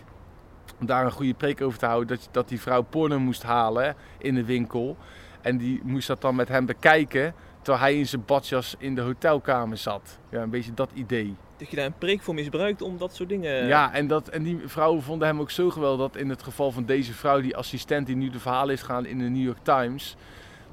[0.81, 3.97] Om daar een goede preek over te houden, dat, dat die vrouw porno moest halen
[4.19, 4.97] in de winkel.
[5.40, 7.35] En die moest dat dan met hem bekijken.
[7.62, 10.19] Terwijl hij in zijn badjas in de hotelkamer zat.
[10.31, 11.37] Ja, een beetje dat idee.
[11.57, 13.66] Dat je daar een preek voor misbruikt om dat soort dingen...
[13.66, 16.71] Ja, en, dat, en die vrouwen vonden hem ook zo geweldig dat in het geval
[16.71, 19.62] van deze vrouw, die assistent die nu de verhaal heeft gedaan in de New York
[19.62, 20.16] Times,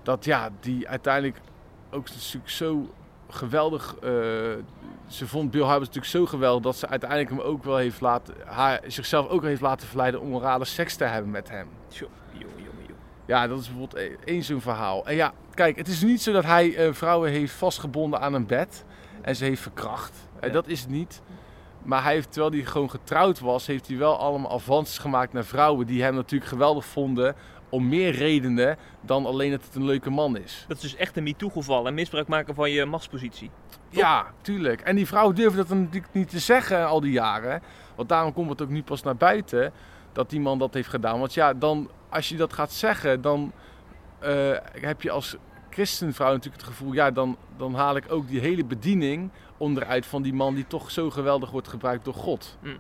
[0.04, 1.40] dat ja, die uiteindelijk
[1.92, 2.90] ook natuurlijk zo
[3.30, 3.96] geweldig.
[4.02, 4.10] eh,
[5.08, 8.34] ze vond Bill Hybels natuurlijk zo geweldig dat ze uiteindelijk hem ook wel heeft laten,
[8.46, 11.68] haar, zichzelf ook heeft laten verleiden om orale seks te hebben met hem.
[11.88, 12.10] Tjoh.
[13.26, 15.06] Ja, dat is bijvoorbeeld e- één zo'n verhaal.
[15.06, 18.46] En ja, kijk, het is niet zo dat hij eh, vrouwen heeft vastgebonden aan een
[18.46, 18.86] bed
[19.22, 20.14] en ze heeft verkracht.
[20.40, 20.54] Eh, Ja.
[20.54, 21.22] Dat is het niet.
[21.84, 25.44] Maar hij heeft, terwijl hij gewoon getrouwd was, heeft hij wel allemaal avances gemaakt naar
[25.46, 27.36] vrouwen die hem natuurlijk geweldig vonden.
[27.70, 30.66] Om meer redenen dan alleen dat het een leuke man is.
[30.68, 33.52] Dat is dus echt een MeToo-geval en misbruik maken van je machtspositie.
[33.90, 34.82] Ja, tuurlijk.
[34.82, 37.62] En die vrouwen durven dat natuurlijk niet te zeggen al die jaren.
[37.96, 39.74] Want daarom komt het ook nu pas naar buiten
[40.12, 41.20] dat die man dat heeft gedaan.
[41.20, 43.52] Want ja, dan, als je dat gaat zeggen, dan
[44.20, 45.36] eh, heb je als
[45.70, 46.94] christenvrouw natuurlijk het gevoel...
[46.94, 50.56] ja, dan, dan haal ik ook die hele bediening onderuit van die man...
[50.56, 52.58] die toch zo geweldig wordt gebruikt door God.
[52.62, 52.78] Mm.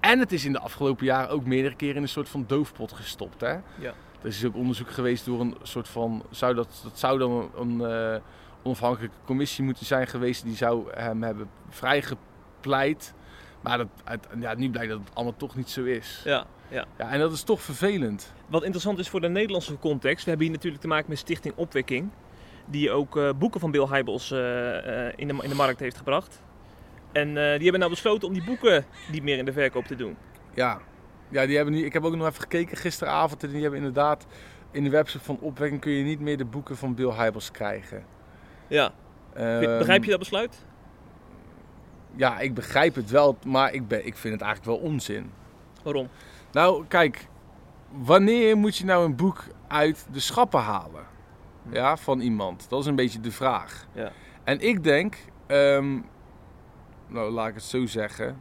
[0.00, 2.92] En het is in de afgelopen jaren ook meerdere keren in een soort van doofpot
[2.92, 3.52] gestopt, hè?
[3.78, 3.94] Ja.
[4.24, 6.22] Er is ook onderzoek geweest door een soort van...
[6.30, 7.80] Zou dat, dat zou dan een...
[7.80, 8.20] eh,
[8.62, 10.44] onafhankelijke commissie moeten zijn geweest.
[10.44, 13.14] Die zou hem hebben vrijgepleit.
[13.60, 16.22] Maar dat, uit, ja, nu blijkt dat het allemaal toch niet zo is.
[16.24, 16.84] Ja, ja.
[16.98, 18.32] Ja, en dat is toch vervelend.
[18.46, 21.54] Wat interessant is voor de Nederlandse context, we hebben hier natuurlijk te maken met Stichting
[21.56, 22.10] Opwekking.
[22.66, 25.96] Die ook eh, boeken van Bill Hybels eh, eh, in, de, in de markt heeft
[25.96, 26.42] gebracht.
[27.12, 29.96] En eh, die hebben nou besloten om die boeken niet meer in de verkoop te
[29.96, 30.16] doen.
[30.54, 30.80] Ja,
[31.34, 33.42] ja die hebben nu, ik heb ook nog even gekeken gisteravond.
[33.42, 34.26] En die hebben inderdaad
[34.70, 38.04] in de website van Opwekking kun je niet meer de boeken van Bill Hybels krijgen.
[38.66, 38.92] Ja.
[39.34, 40.64] Ehm, Begrijp je dat besluit?
[42.16, 45.32] Ja, ik begrijp het wel, maar ik, ben, ik vind het eigenlijk wel onzin.
[45.82, 46.08] Waarom?
[46.52, 47.26] Nou, kijk,
[47.90, 51.04] wanneer moet je nou een boek uit de schappen halen?
[51.70, 52.68] Ja, van iemand.
[52.68, 53.86] Dat is een beetje de vraag.
[53.92, 54.12] Ja.
[54.44, 55.16] En ik denk,
[55.46, 55.98] ehm,
[57.06, 58.38] nou laat ik het zo zeggen.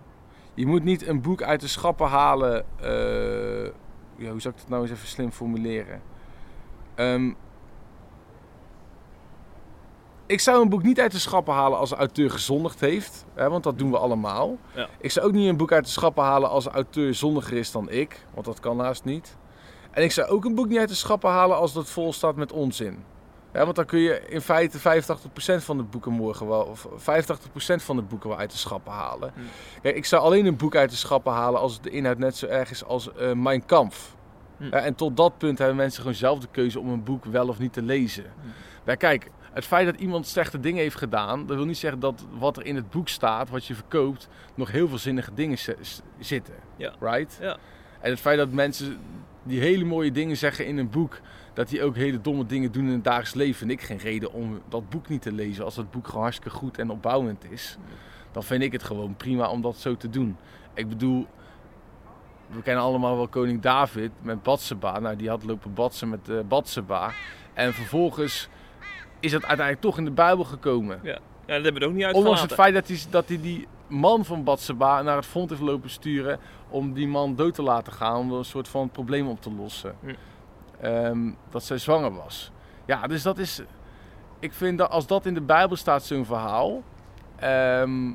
[0.53, 2.65] Je moet niet een boek uit de schappen halen.
[2.79, 3.63] eh,
[4.15, 6.01] ja, hoe zou ik dat nou eens even slim formuleren?
[6.95, 7.31] Ehm,
[10.25, 13.25] ik zou een boek niet uit de schappen halen als de auteur gezondigd heeft.
[13.33, 14.57] Hè, want dat doen we allemaal.
[14.75, 14.87] Ja.
[14.99, 17.71] Ik zou ook niet een boek uit de schappen halen als de auteur zondiger is
[17.71, 18.25] dan ik.
[18.33, 19.37] Want dat kan haast niet.
[19.91, 22.35] En ik zou ook een boek niet uit de schappen halen als dat vol staat
[22.35, 23.03] met onzin.
[23.53, 27.03] Ja, want dan kun je in feite 85% van de boeken morgen wel, of 85%
[27.75, 29.31] van de boeken wel uit de schappen halen.
[29.35, 29.43] Hmm.
[29.81, 32.45] Kijk, ik zou alleen een boek uit de schappen halen als de inhoud net zo
[32.45, 34.15] erg is als eh Mijn Kampf.
[34.57, 34.67] Hmm.
[34.67, 37.47] Ja, en tot dat punt hebben mensen gewoon zelf de keuze om een boek wel
[37.47, 38.25] of niet te lezen.
[38.41, 38.51] Hmm.
[38.85, 42.25] Maar kijk, het feit dat iemand slechte dingen heeft gedaan, dat wil niet zeggen dat
[42.37, 45.57] wat er in het boek staat, wat je verkoopt, nog heel veel zinnige dingen
[46.19, 46.55] zitten.
[46.75, 46.93] Ja.
[46.99, 47.37] Right?
[47.41, 47.57] Ja.
[47.99, 48.97] En het feit dat mensen
[49.43, 51.19] die hele mooie dingen zeggen in een boek,
[51.53, 54.33] dat die ook hele domme dingen doen in het dagelijks leven, vind ik geen reden
[54.33, 55.65] om dat boek niet te lezen.
[55.65, 57.77] Als dat boek gewoon hartstikke goed en opbouwend is,
[58.31, 60.37] dan vind ik het gewoon prima om dat zo te doen.
[60.73, 61.27] Ik bedoel,
[62.47, 64.99] we kennen allemaal wel koning David met Batseba.
[64.99, 67.11] Nou, die had lopen batsen met eh Batseba.
[67.53, 68.49] En vervolgens
[69.19, 70.99] is dat uiteindelijk toch in de Bijbel gekomen.
[71.03, 73.67] Ja, dat hebben we ook niet uit Ondanks het feit dat hij, dat hij die
[73.87, 76.39] man van Batseba naar het front heeft lopen sturen
[76.69, 79.95] om die man dood te laten gaan, om een soort van probleem op te lossen.
[80.01, 80.13] Hm.
[80.83, 82.51] Ehm, dat zij zwanger was.
[82.85, 83.61] Ja, dus dat is.
[84.39, 86.81] Ik vind dat als dat in de Bijbel staat, zo'n verhaal.
[87.35, 88.11] ehm,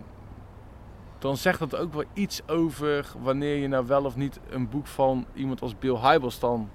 [1.18, 4.87] dan zegt dat ook wel iets over wanneer je nou wel of niet een boek
[4.87, 6.70] van iemand als Bill Hybels dan.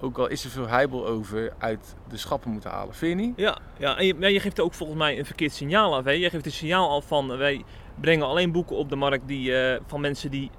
[0.00, 2.94] Ook al is er veel heibel over, uit de schappen moeten halen.
[2.94, 3.36] Vind je niet?
[3.36, 6.04] Ja, ja en je, geeft ook volgens mij een verkeerd signaal af.
[6.04, 6.10] Hè?
[6.10, 7.64] Je geeft een signaal af van wij
[8.00, 10.50] brengen alleen boeken op de markt die, eh, van mensen die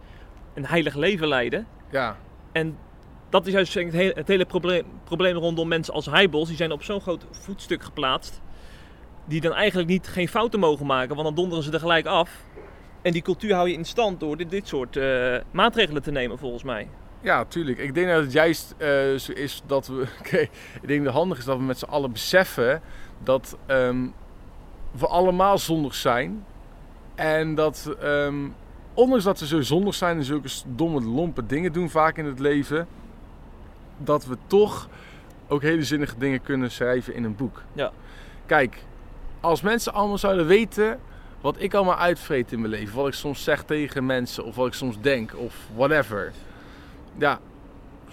[0.54, 1.68] een heilig leven leiden.
[1.90, 2.18] Ja.
[2.52, 2.78] En
[3.30, 4.46] dat is juist het hele,
[5.06, 6.48] probleem, rondom mensen als Heibels.
[6.48, 8.42] Die zijn op zo'n groot voetstuk geplaatst.
[9.26, 12.44] Die dan eigenlijk niet, geen fouten mogen maken, want dan donderen ze er gelijk af.
[13.02, 16.38] En die cultuur hou je in stand door dit, dit soort eh, maatregelen te nemen,
[16.38, 16.88] volgens mij.
[17.22, 17.78] Ja, tuurlijk.
[17.78, 20.06] Ik denk dat het juist eh, zo is dat we.
[20.82, 22.82] Ik denk dat het handig is dat we met z'n allen beseffen
[23.24, 24.08] dat ehm,
[24.92, 26.46] we allemaal zondig zijn.
[27.16, 28.36] En dat, ehm,
[28.94, 32.40] ondanks dat we zo zondig zijn en zulke domme, lompe dingen doen vaak in het
[32.40, 32.88] leven,
[33.98, 34.90] dat we toch
[35.48, 37.62] ook hele zinnige dingen kunnen schrijven in een boek.
[37.74, 37.92] Ja.
[38.46, 38.84] Kijk,
[39.40, 41.00] als mensen allemaal zouden weten
[41.42, 44.68] wat ik allemaal uitvreet in mijn leven, wat ik soms zeg tegen mensen of wat
[44.68, 46.32] ik soms denk of whatever
[47.18, 47.40] ja,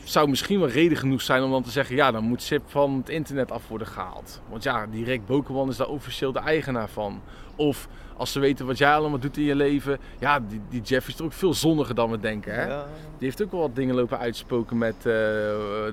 [0.05, 2.97] zou misschien wel reden genoeg zijn om dan te zeggen: ja, dan moet SIP van
[2.97, 4.41] het internet af worden gehaald.
[4.49, 7.23] Want ja, die Rick Bokeman is daar officieel de eigenaar van.
[7.57, 11.09] Of als ze weten wat jij allemaal doet in je leven, ja, die, die Jeff
[11.09, 12.55] is toch ook veel zonniger dan we denken.
[12.55, 12.67] Hè?
[12.67, 12.87] Ja.
[13.19, 15.15] Die heeft ook wel wat dingen lopen uitspoken met eh,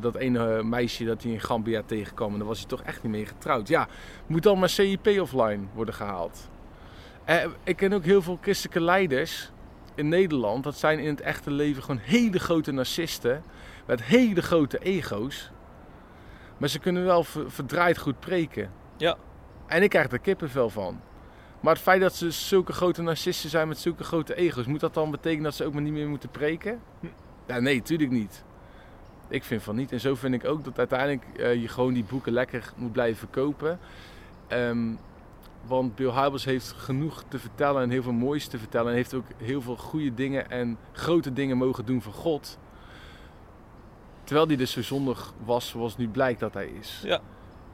[0.01, 2.31] dat ene meisje dat hij in Gambia tegenkwam.
[2.31, 3.67] En daar was hij toch echt niet mee getrouwd.
[3.67, 3.87] Ja,
[4.27, 6.49] moet dan maar CIP offline worden gehaald.
[7.25, 9.51] Eh, ik ken ook heel veel christelijke leiders
[9.95, 10.63] in Nederland.
[10.63, 13.43] Dat zijn in het echte leven gewoon hele grote narcisten.
[13.89, 15.51] Met hele grote ego's.
[16.57, 18.71] Maar ze kunnen wel ver- verdraaid goed preken.
[18.97, 19.17] Ja.
[19.67, 21.01] En ik krijg er kippenvel van.
[21.59, 24.93] Maar het feit dat ze zulke grote narcisten zijn met zulke grote ego's, moet dat
[24.93, 26.81] dan betekenen dat ze ook maar niet meer moeten preken?
[26.99, 27.07] Hm.
[27.47, 28.43] Ja, nee, tuurlijk niet.
[29.27, 29.91] Ik vind van niet.
[29.91, 33.17] En zo vind ik ook dat uiteindelijk eh, je gewoon die boeken lekker moet blijven
[33.17, 33.79] verkopen.
[34.47, 34.93] Ehm,
[35.65, 38.89] want Bill Hybels heeft genoeg te vertellen en heel veel moois te vertellen.
[38.89, 42.57] En heeft ook heel veel goede dingen en grote dingen mogen doen voor God.
[44.29, 47.01] Terwijl hij dus zo zondig was zoals nu blijkt dat hij is.
[47.03, 47.19] Ja.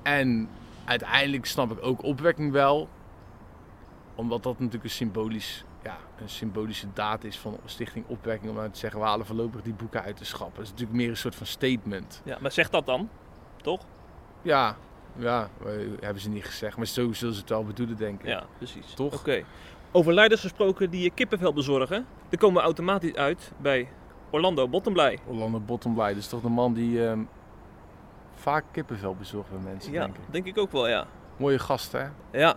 [0.04, 0.50] En
[0.86, 2.90] uiteindelijk snap ik ook opwekking wel.
[4.16, 8.50] Omdat dat natuurlijk een, symbolisch, ja, een symbolische daad is van Stichting Opwekking.
[8.50, 10.56] Om nou te zeggen, we halen voorlopig die boeken uit de schappen.
[10.56, 12.22] Dat is natuurlijk meer een soort van statement.
[12.26, 13.10] ja, maar zeg dat dan,
[13.62, 13.82] toch?
[14.42, 14.78] Ja,
[15.18, 16.78] ja eh, hebben ze niet gezegd.
[16.78, 18.28] Maar zo zullen ze het wel bedoelen, denk ik.
[18.28, 18.94] Ja, precies.
[18.94, 19.14] Toch?
[19.14, 19.44] Oké.
[19.92, 22.06] Over leiders gesproken die je kippenvel bezorgen.
[22.30, 23.90] Dan komen we automatisch uit bij
[24.36, 25.20] Orlando Bottomblij.
[25.28, 27.20] Orlando Bottomblij, is toch de man die ehm,
[28.36, 30.22] vaak kippenvel bezorgt bij mensen, Ja, denk ik.
[30.32, 31.06] denk ik ook wel, ja.
[31.38, 32.04] Mooie gast, hè?
[32.32, 32.56] Ja.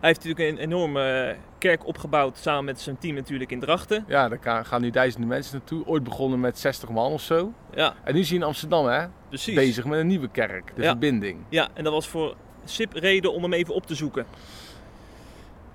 [0.00, 4.04] Hij heeft natuurlijk een enorme eh, kerk opgebouwd samen met zijn team natuurlijk in Drachten.
[4.08, 5.86] Ja, daar gaan nu duizenden mensen naartoe.
[5.86, 7.52] Ooit begonnen met 60 man of zo.
[7.74, 9.06] Ja, En nu zie je in Amsterdam, hè?
[9.28, 9.54] precies.
[9.54, 10.88] Bezig met een nieuwe kerk, de Ja.
[10.88, 11.38] verbinding.
[11.48, 12.34] Ja, en dat was voor
[12.64, 14.26] SIP reden om hem even op te zoeken.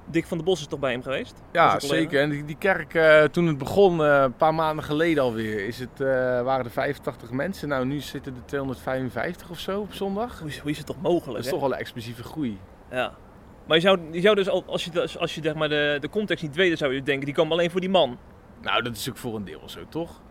[0.06, 1.42] Dick van der Bos is toch bij hem geweest?
[1.52, 2.22] Ja, zeker.
[2.22, 5.80] En die, die kerk, eh, toen het begon, eh, een paar maanden geleden alweer, is
[5.80, 6.08] het, eh,
[6.42, 7.68] waren er 85 mensen.
[7.68, 10.40] Nou, nu zitten er 255 of zo op zondag.
[10.40, 11.26] Hoe is, hoe is het toch mogelijk?
[11.26, 11.52] Dat is hè?
[11.52, 12.60] toch wel een explosieve groei.
[12.92, 13.14] Ja.
[13.68, 15.98] Maar je zou, je zou dus, al- als je, dus- als je zeg maar de,
[16.00, 18.18] de context niet weet, dan zou je denken, die kwam alleen voor die man.
[18.62, 20.22] Nou, dat is ook voor een deel zo, toch?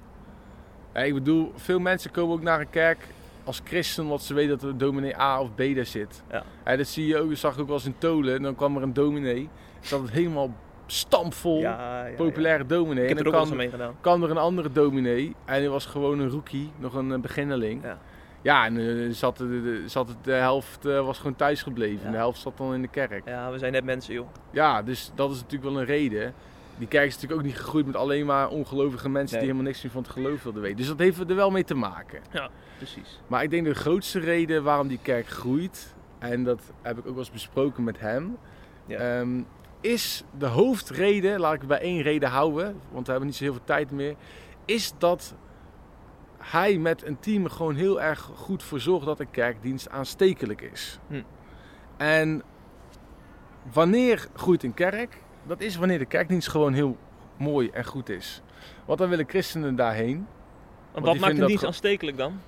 [0.94, 3.06] Ja, ik bedoel, veel mensen komen ook naar een kerk
[3.44, 6.22] als christen, omdat ze weten dat er dominee A of B daar zit.
[6.64, 6.76] Ja.
[6.76, 8.34] dat zie je ook, dat zag ik ook wel eens in Tolen.
[8.34, 9.48] En dan kwam er een dominee,
[9.80, 10.54] zat het helemaal
[10.86, 12.14] stampvol, ja, ja.
[12.16, 13.02] populaire dominee.
[13.02, 13.30] Ik heb en er
[13.78, 17.20] dan kwam er een andere dominee en hij was gewoon een rookie, nog een eh,
[17.20, 17.82] beginneling.
[17.82, 17.98] Ja.
[18.42, 21.98] Ja, en eh, zat, de, de- zat het, de helft eh, was gewoon thuis gebleven
[22.00, 22.04] Ja.
[22.06, 23.22] en de helft zat dan in de kerk.
[23.28, 24.26] Ja, we zijn net mensen, joh.
[24.50, 26.34] Ja, dus dat is natuurlijk wel een reden.
[26.78, 29.44] Die kerk is natuurlijk ook niet gegroeid met alleen maar ongelovige mensen Nee.
[29.46, 30.76] die helemaal niks meer van het geloof wilden weten.
[30.76, 32.20] Dus dat heeft er wel mee te maken.
[32.76, 33.20] Precies.
[33.26, 37.10] Maar ik denk de grootste reden waarom die kerk groeit, en dat heb ik ook
[37.14, 38.36] wel eens besproken met hem,
[38.86, 38.98] Ja.
[39.20, 39.42] ehm,
[39.80, 43.44] is de hoofdreden, laat ik het bij één reden houden, want we hebben niet zo
[43.44, 44.14] heel veel tijd meer,
[44.64, 45.34] is dat
[46.38, 50.98] hij met een team gewoon heel erg goed voor zorgt dat een kerkdienst aanstekelijk is.
[51.08, 51.22] Hm.
[51.96, 52.42] En
[53.72, 55.16] wanneer groeit een kerk?
[55.46, 56.96] Dat is wanneer de kerkdienst gewoon heel
[57.36, 58.42] mooi en goed is.
[58.84, 60.26] Want dan willen christenen daarheen.
[60.94, 62.40] En wat maakt een dienst aanstekelijk dan?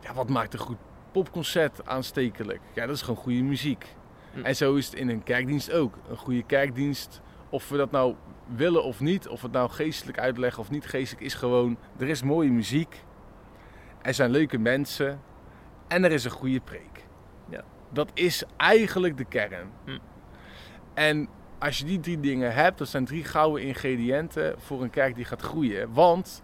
[0.00, 0.76] Ja, wat maakt een goed
[1.12, 2.60] popconcert aanstekelijk?
[2.74, 3.94] Ja, dat is gewoon goede muziek.
[4.32, 4.40] Hm.
[4.40, 5.98] En zo is het in een kerkdienst ook.
[6.08, 8.14] Een goede kerkdienst, of we dat nou
[8.46, 12.22] willen of niet, of het nou geestelijk uitleggen of niet geestelijk, is gewoon: er is
[12.22, 13.04] mooie muziek,
[14.02, 15.20] er zijn leuke mensen
[15.88, 17.06] en er is een goede preek.
[17.48, 17.64] Ja.
[17.90, 19.70] Dat is eigenlijk de kern.
[19.84, 19.98] Hm.
[20.94, 21.28] En
[21.62, 25.24] als je die drie dingen hebt, dat zijn drie gouden ingrediënten voor een kerk die
[25.24, 25.92] gaat groeien.
[25.92, 26.42] Want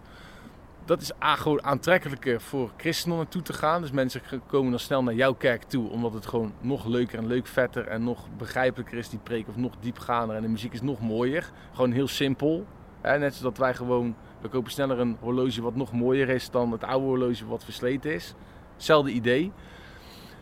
[0.85, 3.81] dat is gewoon aantrekkelijker voor christenen om naartoe te gaan.
[3.81, 7.27] Dus mensen komen dan snel naar jouw kerk toe, omdat het gewoon nog leuker en
[7.27, 10.83] leuk vetter en nog begrijpelijker is, die preek, of nog diepgaander en de muziek is
[10.83, 11.51] nog mooier.
[11.73, 12.67] Gewoon heel simpel.
[13.03, 16.85] Net zoals wij gewoon, we kopen sneller een horloge wat nog mooier is dan het
[16.85, 18.35] oude horloge wat versleten is.
[18.75, 19.53] Hetzelfde idee.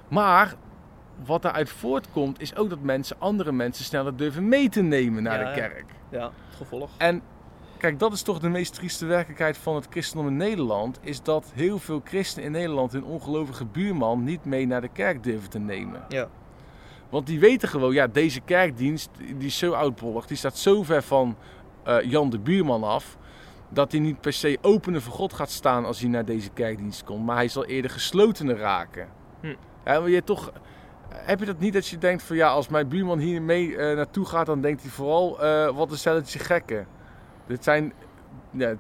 [0.09, 0.55] Maar
[1.25, 5.39] wat daaruit voortkomt, is ook dat mensen andere mensen sneller durven mee te nemen naar
[5.41, 5.69] Ja, de ja.
[5.69, 5.85] kerk.
[6.11, 6.91] Ja, het gevolg.
[6.97, 7.23] En
[7.79, 10.99] kijk, dat is toch de meest trieste werkelijkheid van het christendom in Nederland.
[11.03, 15.23] Is dat heel veel christenen in Nederland hun ongelovige buurman niet mee naar de kerk
[15.23, 16.05] durven te nemen.
[16.09, 16.29] Ja.
[17.11, 20.27] Want die weten gewoon, ja, deze kerkdienst die is zo oudbollig.
[20.27, 21.37] Die staat zo ver van
[21.85, 23.17] eh, Jan de buurman af.
[23.69, 27.05] Dat hij niet per se opener voor God gaat staan als hij naar deze kerkdienst
[27.05, 27.25] komt.
[27.25, 29.09] Maar hij zal eerder geslotener raken.
[29.41, 29.47] Hm.
[29.85, 30.53] Ja, maar je toch,
[31.25, 33.97] heb je dat niet dat je denkt van ja, als mijn buurman hier mee eh,
[33.97, 36.87] naartoe gaat, dan denkt hij vooral eh, wat een stelletje gekken.
[37.47, 37.93] Dit zijn
[38.51, 38.75] ja,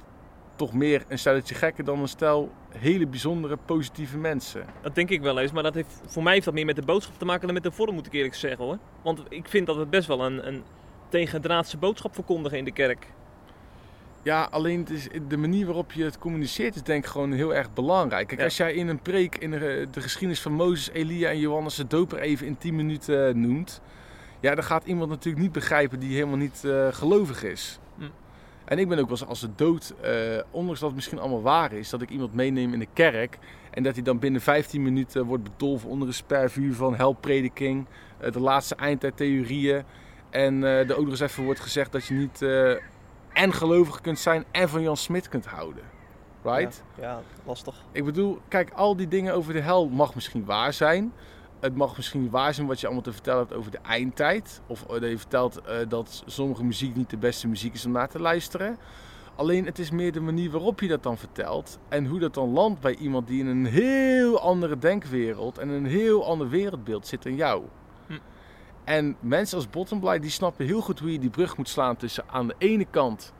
[0.57, 4.64] toch meer een stelletje gekken dan een stel hele bijzondere positieve mensen.
[4.81, 6.83] Dat denk ik wel eens, maar dat heeft, voor mij heeft dat meer met de
[6.83, 8.79] boodschap te maken dan met de vorm, moet ik eerlijk zeggen hoor.
[9.03, 10.62] Want ik vind dat we best wel een, een
[11.09, 13.07] tegendraadse boodschap verkondigen in de kerk.
[14.26, 17.54] Ja, alleen het is, de manier waarop je het communiceert is denk ik gewoon heel
[17.54, 18.26] erg belangrijk.
[18.26, 18.44] Kijk, Ja.
[18.44, 21.86] als jij in een preek in de, de geschiedenis van Mozes, Elia en Johannes de
[21.86, 23.80] Doper even in 10 minuten eh, noemt,
[24.40, 27.78] ja, dan gaat iemand natuurlijk niet begrijpen die helemaal niet eh, gelovig is.
[27.98, 28.02] Hm.
[28.64, 30.12] En ik ben ook wel eens als de dood, eh,
[30.50, 33.38] ondanks dat het misschien allemaal waar is, dat ik iemand meeneem in de kerk
[33.70, 37.86] en dat hij dan binnen 15 minuten wordt bedolven onder een spervuur van helprediking,
[38.30, 39.82] de laatste eindtijdtheorieën
[40.30, 42.40] en eh er ook nog eens even wordt gezegd dat je niet
[43.37, 45.83] en gelovig kunt zijn en van Jan Smit kunt houden.
[46.42, 46.83] Right?
[46.96, 47.85] Ja, ja, lastig.
[47.92, 51.12] Ik bedoel, kijk, al die dingen over de hel mag misschien waar zijn.
[51.61, 54.61] Het mag misschien waar zijn wat je allemaal te vertellen hebt over de eindtijd.
[54.66, 57.92] Of eh, dat je vertelt eh, dat sommige muziek niet de beste muziek is om
[57.92, 58.79] naar te luisteren.
[59.35, 61.79] Alleen het is meer de manier waarop je dat dan vertelt.
[61.88, 65.87] En hoe dat dan landt bij iemand die in een heel andere denkwereld en een
[65.87, 67.62] heel ander wereldbeeld zit dan jou.
[68.87, 72.25] En mensen als Bottomblight die snappen heel goed hoe je die brug moet slaan tussen
[72.27, 73.33] aan de ene kant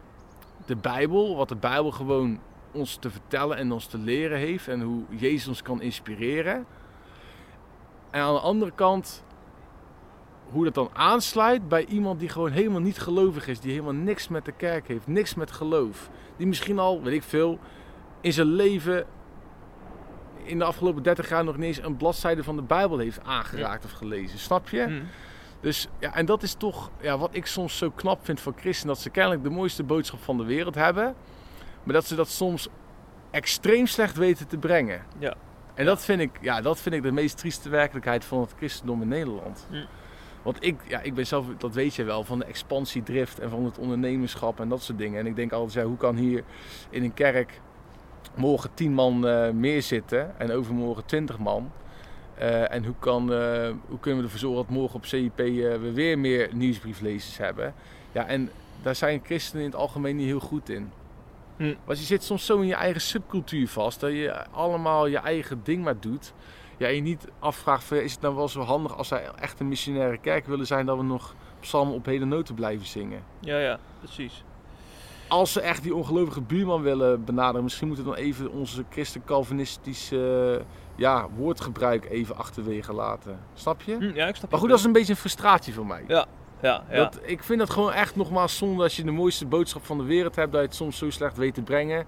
[0.65, 2.41] de Bijbel, wat de Bijbel gewoon
[2.73, 6.67] ons te vertellen en ons te leren heeft en hoe Jezus ons kan inspireren.
[8.11, 9.25] En aan de andere kant
[10.51, 14.29] hoe dat dan aansluit bij iemand die gewoon helemaal niet gelovig is, die helemaal niks
[14.29, 16.11] met de kerk heeft, niks met geloof.
[16.37, 17.59] Die misschien al, weet ik veel,
[18.21, 19.07] in zijn leven
[20.43, 23.85] in de afgelopen 30 jaar nog niet eens een bladzijde van de Bijbel heeft aangeraakt
[23.85, 24.39] of gelezen.
[24.39, 24.83] Snap je?
[24.83, 25.03] Hm.
[25.61, 28.95] Dus ja, en dat is toch ja, wat ik soms zo knap vind van christenen.
[28.95, 31.15] Dat ze kennelijk de mooiste boodschap van de wereld hebben.
[31.83, 32.69] Maar dat ze dat soms
[33.31, 35.03] extreem slecht weten te brengen.
[35.19, 35.35] Ja.
[35.75, 39.03] En dat vind, ik, ja, dat vind ik de meest trieste werkelijkheid van het christendom
[39.03, 39.67] in Nederland.
[39.71, 39.85] Hm.
[40.43, 43.65] Want ik, ja, ik ben zelf, dat weet je wel, van de expansiedrift en van
[43.65, 45.21] het ondernemerschap en dat soort dingen.
[45.21, 46.45] En ik denk altijd, ja, hoe kan hier
[46.91, 47.61] in een kerk
[48.35, 51.73] morgen 10 man eh, meer zitten en overmorgen 20 man?
[52.39, 55.47] Eh, en hoe, kan, eh, hoe kunnen we ervoor zorgen dat morgen op CIP eh,
[55.55, 57.75] we weer meer nieuwsbrieflezers hebben?
[58.13, 58.51] Ja, en
[58.83, 60.91] daar zijn christenen in het algemeen niet heel goed in.
[61.57, 61.75] Hm.
[61.85, 65.61] Want je zit soms zo in je eigen subcultuur vast, dat je allemaal je eigen
[65.65, 66.33] ding maar doet.
[66.77, 69.61] Ja, en je niet afvraagt, van, is het nou wel zo handig als wij echt
[69.61, 73.23] een missionaire kerk willen zijn, dat we nog psalmen op hele noten blijven zingen?
[73.41, 74.45] Ja, ja, precies.
[75.29, 80.63] Als ze echt die ongelovige buurman willen benaderen, misschien moeten we dan even onze christen-calvinistische
[80.97, 83.39] ja, woordgebruik even achterwege laten.
[83.55, 83.97] Snap je?
[83.97, 86.05] Hm, ja, ik snap Maar goed, dat is een beetje een frustratie voor mij.
[86.09, 86.27] Ja,
[86.63, 86.85] ja.
[86.91, 90.05] Dat, ik vind dat gewoon echt nogmaals zonde als je de mooiste boodschap van de
[90.05, 92.07] wereld hebt, dat je het soms zo slecht weet te brengen.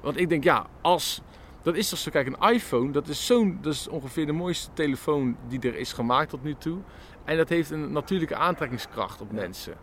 [0.00, 1.20] Want ik denk, ja, als.
[1.62, 4.70] Dat is toch zo, kijk, een iPhone, dat is, zo'n, dat is ongeveer de mooiste
[4.72, 6.78] telefoon die er is gemaakt tot nu toe.
[7.24, 9.74] En dat heeft een natuurlijke aantrekkingskracht op mensen.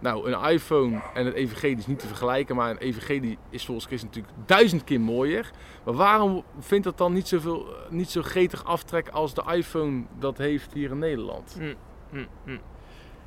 [0.00, 3.86] Nou, een iPhone en het evangelie is niet te vergelijken, maar een evangelie is volgens
[3.86, 5.50] Christus natuurlijk duizend keer mooier.
[5.84, 10.38] Maar waarom vindt dat dan niet, zoveel, niet zo gretig aftrek als de iPhone dat
[10.38, 11.56] heeft hier in Nederland?
[11.58, 11.74] Mm,
[12.12, 12.60] mm, mm.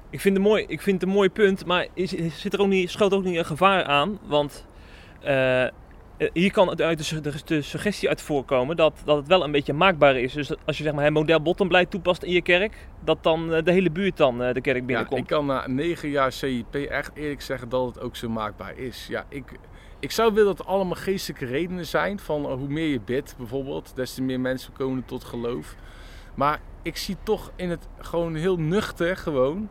[0.09, 2.09] Ik vind, het mooi, ik vind het een mooi punt, maar is,
[2.39, 4.19] zit er ook niet, schuilt ook niet een gevaar aan?
[4.25, 4.65] Want
[5.21, 5.67] eh,
[6.33, 9.51] hier kan het uit de, de, de, suggestie uit voorkomen dat, dat het wel een
[9.51, 10.33] beetje maakbaar is.
[10.33, 13.63] Dus als je zeg maar het model bottombeleid toepast in je kerk, dat dan eh,
[13.63, 15.17] de hele buurt dan eh, de kerk binnenkomt.
[15.17, 18.77] Ja, ik kan na negen jaar CIP echt eerlijk zeggen dat het ook zo maakbaar
[18.77, 19.07] is.
[19.09, 19.59] Ja, ik,
[19.99, 22.19] ik zou willen dat het allemaal geestelijke redenen zijn.
[22.19, 25.75] Van hoe meer je bidt bijvoorbeeld, des te meer mensen komen tot geloof.
[26.35, 29.69] Maar ik zie toch in het gewoon heel nuchter gewoon.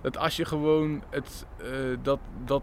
[0.00, 2.62] Dat als je gewoon het, uh, dat, dat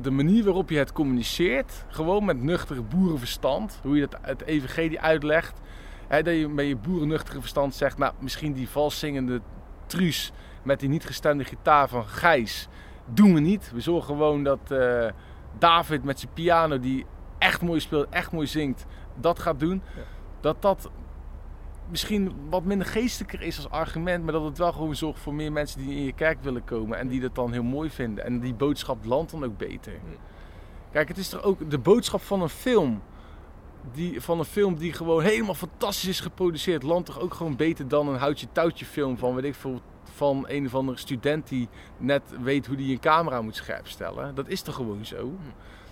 [0.00, 5.00] de manier waarop je het communiceert, gewoon met nuchtere boerenverstand, hoe je het, het evangelie
[5.00, 5.60] uitlegt,
[6.08, 9.40] hè, dat je met je boerennuchtere verstand zegt, nou misschien die valszingende
[9.86, 10.32] truus
[10.62, 12.68] met die niet gestemde gitaar van Gijs,
[13.04, 13.70] doen we niet.
[13.74, 15.06] We zorgen gewoon dat uh,
[15.58, 17.06] David met zijn piano, die
[17.38, 19.82] echt mooi speelt, echt mooi zingt, dat gaat doen.
[19.96, 20.02] Ja.
[20.40, 20.90] Dat dat
[21.90, 25.52] misschien wat minder geestelijker is als argument, maar dat het wel gewoon zorgt voor meer
[25.52, 28.24] mensen die in je kerk willen komen en die dat dan heel mooi vinden.
[28.24, 29.92] En die boodschap landt dan ook beter.
[30.92, 33.02] Kijk, het is toch ook de boodschap van een film.
[33.92, 37.88] Die, van een film die gewoon helemaal fantastisch is geproduceerd, landt toch ook gewoon beter
[37.88, 42.22] dan een houtje-touwtje film van, weet ik veel, van een of andere student die net
[42.42, 44.34] weet hoe die een camera moet scherp stellen.
[44.34, 45.32] Dat is toch gewoon zo?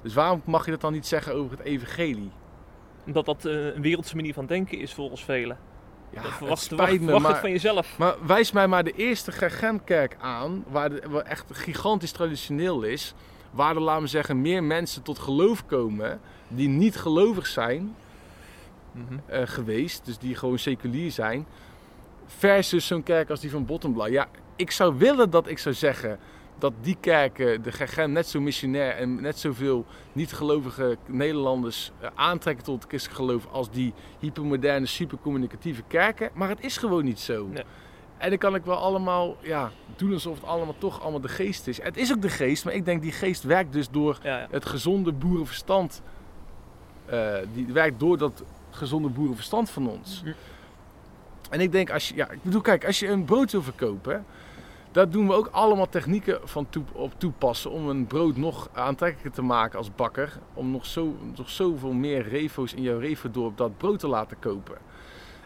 [0.03, 2.31] Dus waarom mag je dat dan niet zeggen over het evangelie?
[3.07, 5.59] Omdat dat eh, een wereldse manier van denken is volgens velen.
[6.23, 7.99] Ja, Dat het spijt me, verwacht het maar, van jezelf.
[7.99, 13.15] maar wijs mij maar de eerste Gergenkerk aan, waar, de, waar echt gigantisch traditioneel is,
[13.51, 17.95] waar er, laten we zeggen, meer mensen tot geloof komen die niet gelovig zijn
[18.93, 19.15] Mhm.
[19.27, 21.47] eh, geweest, dus die gewoon seculier zijn,
[22.27, 24.09] versus zo'n kerk als die van Bottomblad.
[24.11, 24.27] Ja,
[24.57, 26.19] ik zou willen dat ik zou zeggen
[26.59, 32.75] dat die kerken, de net zo missionair en net zoveel niet-gelovige Nederlanders eh, aantrekken tot
[32.81, 36.31] het christelijk geloof als die hypermoderne, supercommunicatieve kerken.
[36.35, 37.47] Maar het is gewoon niet zo.
[37.47, 37.65] Nee.
[38.19, 41.67] En dan kan ik wel allemaal ja, doen alsof het allemaal toch allemaal de geest
[41.67, 41.83] is.
[41.83, 44.47] Het is ook de geest, maar ik denk die geest werkt dus door Ja, ja.
[44.51, 46.03] het gezonde boerenverstand.
[47.07, 50.23] eh, die werkt door dat gezonde boerenverstand van ons.
[50.25, 50.33] Mhm.
[51.51, 54.25] En ik denk, als je, ja, ik bedoel, kijk, als je een brood wil verkopen,
[54.97, 59.33] daar doen we ook allemaal technieken van toe, op toepassen om een brood nog aantrekkelijker
[59.33, 60.39] te maken als bakker.
[60.55, 64.77] Om nog, zo, nog zoveel meer refo's in jouw refodorp dat brood te laten kopen.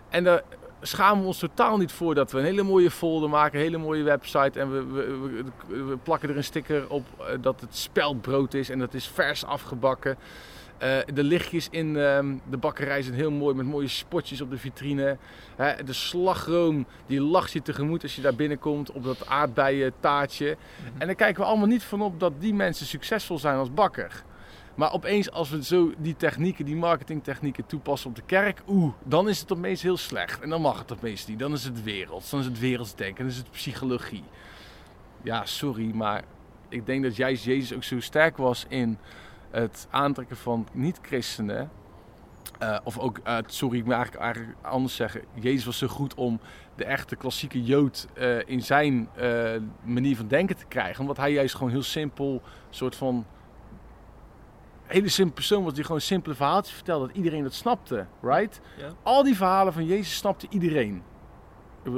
[0.09, 0.43] En daar
[0.81, 3.79] schamen we ons totaal niet voor dat we een hele mooie folder maken, een hele
[3.79, 4.61] mooie website.
[4.61, 8.95] En we, we, plakken er een sticker op eh, dat het speldbrood is en dat
[8.95, 10.17] is vers afgebakken.
[10.81, 14.59] Eh, de lichtjes in ehm, de bakkerij zijn heel mooi met mooie spotjes op de
[14.59, 15.17] vitrine.
[15.57, 20.57] Hè, de slagroom die lacht je tegemoet als je daar binnenkomt op dat aardbeien taartje.
[20.99, 24.25] En daar kijken we allemaal niet van op dat die mensen succesvol zijn als bakker.
[24.75, 29.29] Maar opeens als we zo die technieken, die marketingtechnieken toepassen op de kerk, oeh, dan
[29.29, 30.41] is het opeens heel slecht.
[30.41, 31.39] En dan mag het opeens niet.
[31.39, 34.25] Dan is het werelds, dan is het wereldsdenken, dan is het psychologie.
[35.23, 36.25] Ja, sorry, maar
[36.69, 38.99] ik denk dat juist Jezus ook zo sterk was in
[39.51, 41.71] het aantrekken van niet-christenen.
[42.59, 45.23] Eh, of ook, eh, sorry, ik moet eigenlijk, eigenlijk anders zeggen.
[45.35, 46.41] Jezus was zo goed om
[46.75, 49.09] de echte klassieke Jood eh, in zijn
[49.83, 51.01] manier van denken te krijgen.
[51.01, 53.27] Omdat hij juist gewoon heel simpel, soort van.
[54.87, 57.07] hele simpele persoon was die gewoon simpele verhaaltjes vertelde.
[57.07, 58.61] Dat iedereen dat snapte, right?
[58.77, 58.89] Ja.
[59.03, 61.03] Al die verhalen van Jezus snapte iedereen.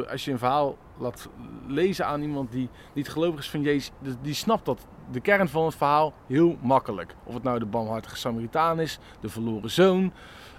[0.08, 1.28] Als je een verhaal laat
[1.66, 3.90] lezen aan iemand die niet gelovig is van Jezus,
[4.22, 4.86] die snapt dat.
[5.12, 7.14] De kern van het verhaal heel makkelijk.
[7.24, 10.12] Of het nou de barmhartige Samaritaan is, de verloren zoon,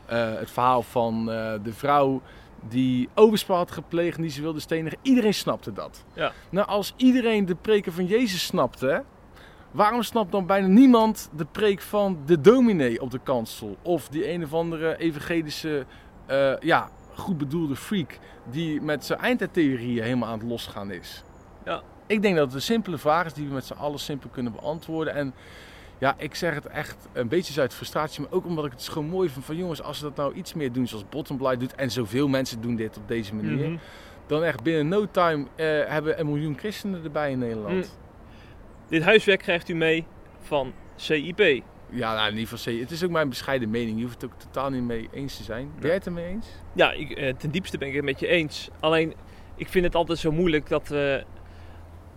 [0.06, 2.22] eh, het verhaal van eh, de vrouw
[2.70, 4.98] die overspel had gepleegd en die ze wilde stenigen.
[5.02, 6.04] Iedereen snapte dat.
[6.14, 6.32] Ja.
[6.50, 9.04] Nou, als iedereen de preken van Jezus snapte,
[9.72, 13.78] waarom snapt dan bijna niemand de preek van de dominee op de kansel?
[13.82, 15.86] Of die een of andere evangelische,
[16.26, 18.20] eh, ja, goed bedoelde freak
[18.52, 21.24] die met zijn eindtijdtheorieën helemaal aan het losgaan is?
[21.66, 21.82] Ja.
[22.08, 24.52] Ik denk dat het een simpele vraag is die we met z'n allen simpel kunnen
[24.52, 25.14] beantwoorden.
[25.14, 25.34] En
[25.98, 29.08] ja, ik zeg het echt een beetje uit frustratie, maar ook omdat ik het gewoon
[29.10, 31.92] mooi vind van jongens, als ze dat nou iets meer doen zoals Bottomblight doet, en
[31.92, 33.78] zoveel mensen doen dit op deze manier, Mhm.
[34.28, 37.76] dan echt binnen no time eh, hebben we een miljoen christenen erbij in Nederland.
[37.76, 37.84] Mm.
[38.90, 40.06] Dit huiswerk krijgt u mee
[40.42, 41.64] van CIP.
[41.90, 43.98] Ja, nou, in ieder geval, het is ook mijn bescheiden mening.
[43.98, 45.72] Je hoeft het ook totaal niet mee eens te zijn.
[45.76, 46.48] Ben jij het ermee eens?
[46.74, 48.70] Ja, ik, eh, ten diepste ben ik het met je eens.
[48.80, 49.14] Alleen,
[49.56, 51.24] ik vind het altijd zo moeilijk dat we,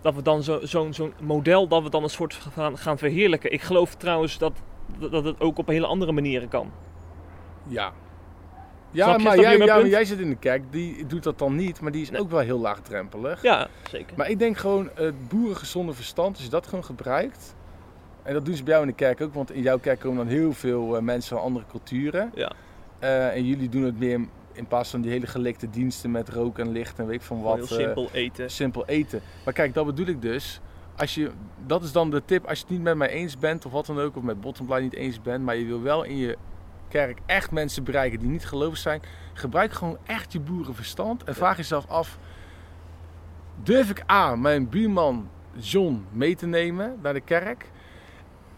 [0.07, 3.51] dat we dan zo- zo'n zo'n model, dat we dan een soort gaan, gaan verheerlijken.
[3.51, 4.53] Ik geloof trouwens dat,
[4.99, 6.71] dat het ook op hele andere manieren kan.
[7.67, 7.91] Ja.
[8.91, 11.81] Ja, maar, jij, ja, maar jij zit in de kerk, die doet dat dan niet,
[11.81, 12.21] maar die is Nee.
[12.21, 13.41] ook wel heel laagdrempelig.
[13.41, 14.17] Ja, zeker.
[14.17, 17.55] Maar ik denk gewoon het boerengezonde verstand, als je dat gewoon gebruikt.
[18.23, 20.17] En dat doen ze bij jou in de kerk ook, want in jouw kerk komen
[20.17, 22.31] dan heel veel eh, mensen van andere culturen.
[22.35, 22.51] Ja.
[22.99, 24.19] Eh, en jullie doen het meer
[24.57, 27.41] in plaats van die hele gelikte diensten met rook en licht en weet ik van
[27.41, 27.55] wat.
[27.55, 28.51] heel eh, simpel eten.
[28.51, 29.21] simpel eten.
[29.45, 30.61] Maar kijk, dat bedoel ik dus.
[30.95, 31.31] Als je,
[31.65, 33.85] dat is dan de tip, als je het niet met mij eens bent of wat
[33.85, 36.37] dan ook, of met Bottomblind niet eens bent, maar je wil wel in je
[36.87, 39.01] kerk echt mensen bereiken die niet gelovig zijn,
[39.33, 42.17] gebruik gewoon echt je boerenverstand en vraag jezelf af,
[43.63, 47.71] durf ik A, mijn buurman John mee te nemen naar de kerk?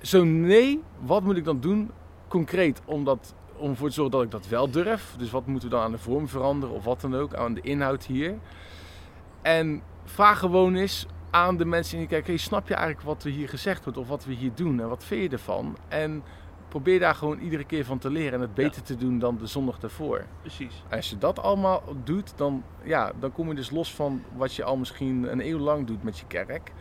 [0.02, 1.92] Zo nee, wat moet ik dan doen
[2.28, 5.16] concreet om, dat, om ervoor te zorgen dat ik dat wel durf?
[5.18, 7.62] Dus wat moeten we dan aan de vorm veranderen of wat dan ook, aan de
[7.62, 8.36] inhoud hier?
[9.42, 13.24] En vraag gewoon eens aan de mensen in je kerk, hey, snap je eigenlijk wat
[13.24, 15.78] er hier gezegd wordt of wat we hier doen en wat vind je ervan?
[15.88, 16.24] En
[16.68, 19.48] probeer daar gewoon iedere keer van te leren en het beter te doen dan de
[19.48, 20.26] zondag daarvoor.
[20.42, 20.84] Precies.
[20.88, 24.54] En als je dat allemaal doet, dan, ja, dan kom je dus los van wat
[24.54, 26.72] je al misschien een eeuw lang doet met je kerk.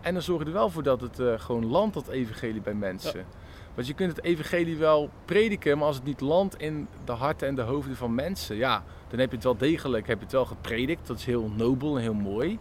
[0.00, 2.74] En dan zorg je er wel voor dat het eh, gewoon landt, dat evangelie bij
[2.74, 3.24] mensen.
[3.74, 7.48] Want je kunt het evangelie wel prediken, maar als het niet landt in de harten
[7.48, 10.32] en de hoofden van mensen, ja, dan heb je het wel degelijk, heb je het
[10.32, 11.06] wel gepredikt.
[11.06, 12.58] Dat is heel nobel en heel mooi.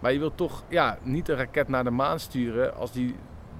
[0.00, 3.14] Maar je wilt toch ja, niet een raket naar de maan sturen als die,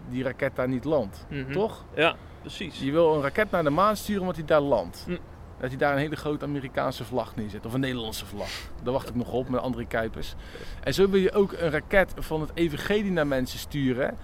[0.09, 1.27] die raket daar niet landt.
[1.31, 1.53] Mhm.
[1.53, 1.85] Toch?
[1.95, 2.81] Ja, precies.
[2.81, 5.03] Je wil een raket naar de maan sturen omdat hij daar landt.
[5.07, 5.17] Hm.
[5.61, 7.67] Dat hij daar een hele grote Amerikaanse vlag neerzet.
[7.67, 8.49] Of een Nederlandse vlag.
[8.83, 10.35] Daar wacht ik nog op met andere Kuipers.
[10.83, 14.17] En zo wil je ook een raket van het evangelie naar mensen sturen.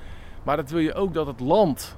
[0.43, 1.97] Maar dat wil je ook dat het landt.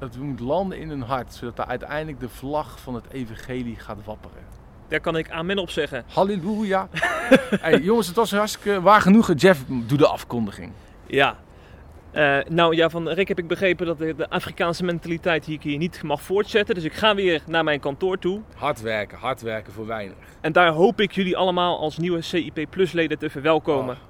[0.00, 1.34] Dat het moet landen in hun hart.
[1.34, 4.42] Zodat daar uiteindelijk de vlag van het evangelie gaat wapperen.
[4.88, 6.04] Daar kan ik amen op zeggen.
[6.12, 6.88] Halleluja.
[7.60, 9.32] hey, jongens, het was hartstikke waar genoeg.
[9.36, 10.72] Jeff, doe de afkondiging.
[11.06, 11.36] Ja.
[12.10, 15.78] Eh, nou ja, van Rick heb ik begrepen dat de, de Afrikaanse mentaliteit hier, hier
[15.78, 16.74] niet mag voortzetten.
[16.74, 18.40] Dus ik ga weer naar mijn kantoor toe.
[18.54, 20.16] Hard werken, hard werken voor weinig.
[20.40, 23.94] En daar hoop ik jullie allemaal als nieuwe CIP Plus leden te verwelkomen.
[23.94, 24.09] Oh,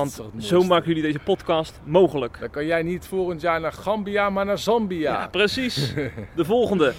[0.00, 2.36] Want zo maken jullie deze podcast mogelijk.
[2.40, 5.12] Dan kan jij niet volgend jaar naar Gambia, maar naar Zambia.
[5.12, 5.94] Ja, precies.
[6.36, 6.92] De volgende.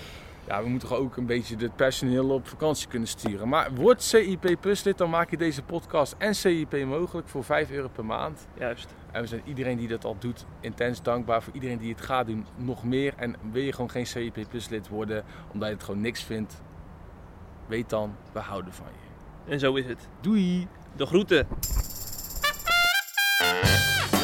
[0.48, 3.48] Ja, we moeten ook een beetje het personeel op vakantie kunnen sturen.
[3.48, 7.72] Maar word CIP Plus lid, dan maak je deze podcast en CIP mogelijk voor 5
[7.72, 8.48] euro per maand.
[8.60, 8.94] Juist.
[9.12, 11.44] En we zijn iedereen die dat al doet intens dankbaar.
[11.44, 13.14] Voor iedereen die het gaat doen, nog meer.
[13.18, 15.24] En wil je gewoon geen CIP Plus lid worden,
[15.54, 16.62] omdat je het gewoon niks vindt,
[17.68, 19.52] weet dan, we houden van je.
[19.52, 20.08] En zo is het.
[20.22, 20.68] Doei!
[20.96, 21.48] De groeten.
[23.44, 24.21] Ah!